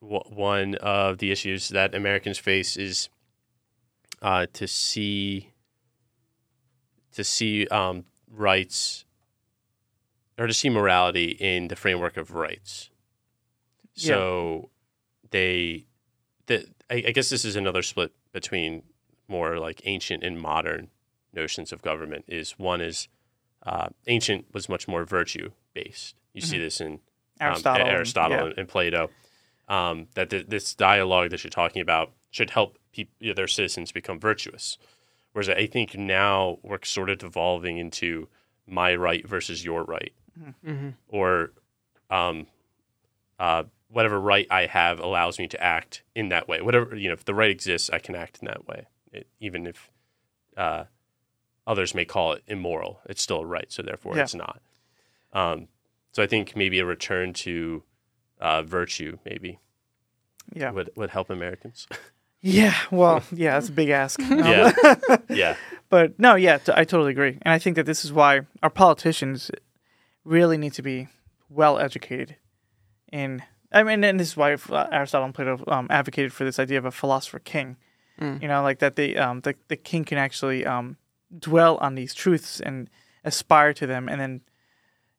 [0.00, 3.08] w- one of the issues that Americans face is
[4.22, 5.52] uh, to see
[7.12, 9.04] to see um, rights
[10.38, 12.90] or to see morality in the framework of rights.
[13.94, 14.08] Yeah.
[14.08, 14.70] So
[15.30, 15.86] they,
[16.46, 18.84] the, I, I guess this is another split between
[19.26, 20.88] more like ancient and modern
[21.32, 22.24] notions of government.
[22.28, 23.08] Is one is
[23.66, 26.14] uh, ancient was much more virtue based.
[26.32, 27.00] You see this in um,
[27.40, 27.82] Aristotle.
[27.86, 27.88] and-
[28.48, 28.52] yeah.
[28.56, 29.10] and Plato.
[29.68, 33.46] Um, that th- this dialogue that you're talking about should help peop you know, their
[33.46, 34.78] citizens become virtuous.
[35.32, 38.28] Whereas I think now we're sort of devolving into
[38.66, 40.12] my right versus your right,
[40.64, 40.88] mm-hmm.
[41.08, 41.52] or
[42.10, 42.46] um,
[43.38, 46.60] uh, whatever right I have allows me to act in that way.
[46.60, 49.66] Whatever you know, if the right exists, I can act in that way, it, even
[49.66, 49.90] if
[50.56, 50.84] uh,
[51.66, 53.00] others may call it immoral.
[53.06, 54.22] It's still a right, so therefore Yeah.
[54.22, 54.60] it's not.
[55.32, 55.68] Um,
[56.12, 57.82] so I think maybe a return to
[58.40, 59.58] uh, virtue maybe
[60.52, 60.70] yeah.
[60.70, 61.86] would would help Americans.
[62.40, 62.74] Yeah.
[62.90, 64.20] Well, yeah, that's a big ask.
[64.20, 64.72] Um, yeah,
[65.28, 65.56] yeah,
[65.88, 67.38] But no, yeah, t- I totally agree.
[67.42, 69.50] And I think that this is why our politicians
[70.24, 71.08] really need to be
[71.48, 72.36] well educated
[73.12, 73.42] in.
[73.70, 74.56] I mean, and this is why
[74.90, 77.76] Aristotle and Plato um, advocated for this idea of a philosopher king.
[78.20, 78.42] Mm.
[78.42, 80.96] You know, like that the um, the the king can actually um,
[81.38, 82.88] dwell on these truths and
[83.24, 84.40] aspire to them, and then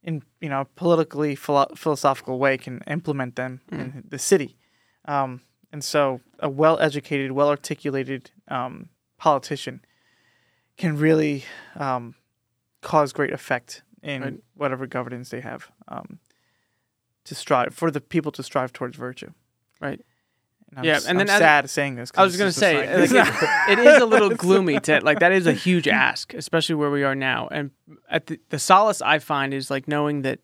[0.03, 4.57] in you know politically philo- philosophical way can implement them in the city.
[5.05, 5.41] Um,
[5.71, 9.81] and so, a well educated, well articulated um, politician
[10.77, 11.45] can really
[11.75, 12.15] um,
[12.81, 14.33] cause great effect in Right.
[14.55, 16.19] whatever governance they have um,
[17.25, 19.31] to strive for the people to strive towards virtue.
[19.81, 20.01] Right.
[20.69, 22.11] And I'm, Yeah, and I'm then as- sad saying this.
[22.15, 23.33] I was gonna say like- like,
[23.69, 26.91] it, it is a little gloomy to like that is a huge ask, especially where
[26.91, 27.47] we are now.
[27.51, 27.71] And
[28.09, 30.39] at the, the solace I find is like knowing that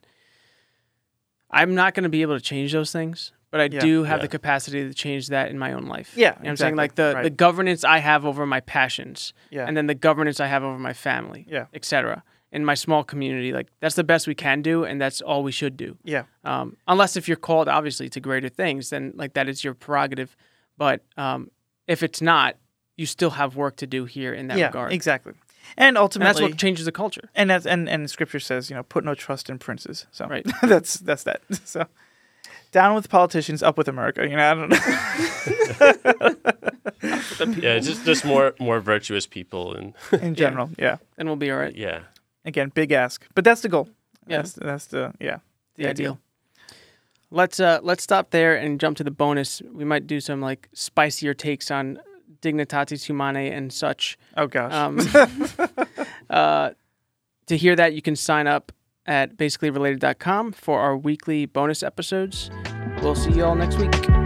[1.52, 3.80] I'm not going to be able to change those things, but I Yeah.
[3.80, 4.24] do have Yeah.
[4.24, 6.14] the capacity to change that in my own life.
[6.16, 7.24] Yeah, You know what I'm saying like the Right.
[7.24, 10.78] the governance I have over my passions, yeah, and then the governance I have over
[10.80, 11.68] my family, Yeah.
[11.74, 12.24] etc.
[12.56, 15.52] In my small community, like that's the best we can do, and that's all we
[15.52, 15.98] should do.
[16.14, 19.74] yeah, Um, unless if you're called obviously to greater things, then like that is your
[19.76, 20.36] prerogative.
[20.78, 21.50] But um,
[21.88, 22.56] if it's not,
[22.98, 24.92] you still have work to do here in that yeah, regard.
[24.94, 25.34] exactly.
[25.78, 27.30] And And ultimately, that's what changes the culture.
[27.36, 30.06] and that's and and Scripture says, you know, put no trust in princes.
[30.12, 30.46] So Right.
[30.62, 31.42] that's that's that.
[31.66, 31.86] So
[32.72, 34.22] down with politicians, up with America.
[34.30, 36.36] You know, I don't know.
[37.62, 40.98] Yeah, just just more more virtuous people and In general, yeah.
[41.18, 41.76] And we'll be all right.
[41.76, 42.00] yeah.
[42.46, 43.90] Again, big ask, but that's the goal.
[44.28, 44.38] Yeah.
[44.38, 45.40] That's that's the yeah.
[45.76, 46.20] the ideal.
[47.32, 49.62] Let's uh let's stop there and jump to the bonus.
[49.74, 52.00] We might do some like spicier takes on
[52.42, 54.18] Dignitatis Humanae and such.
[54.38, 54.72] Oh gosh.
[54.72, 55.00] Um,
[56.30, 56.72] uh,
[57.48, 58.72] to hear that, you can sign up
[59.06, 62.50] at basicallyrelated.com for our weekly bonus episodes.
[63.02, 64.25] We'll see you all next week.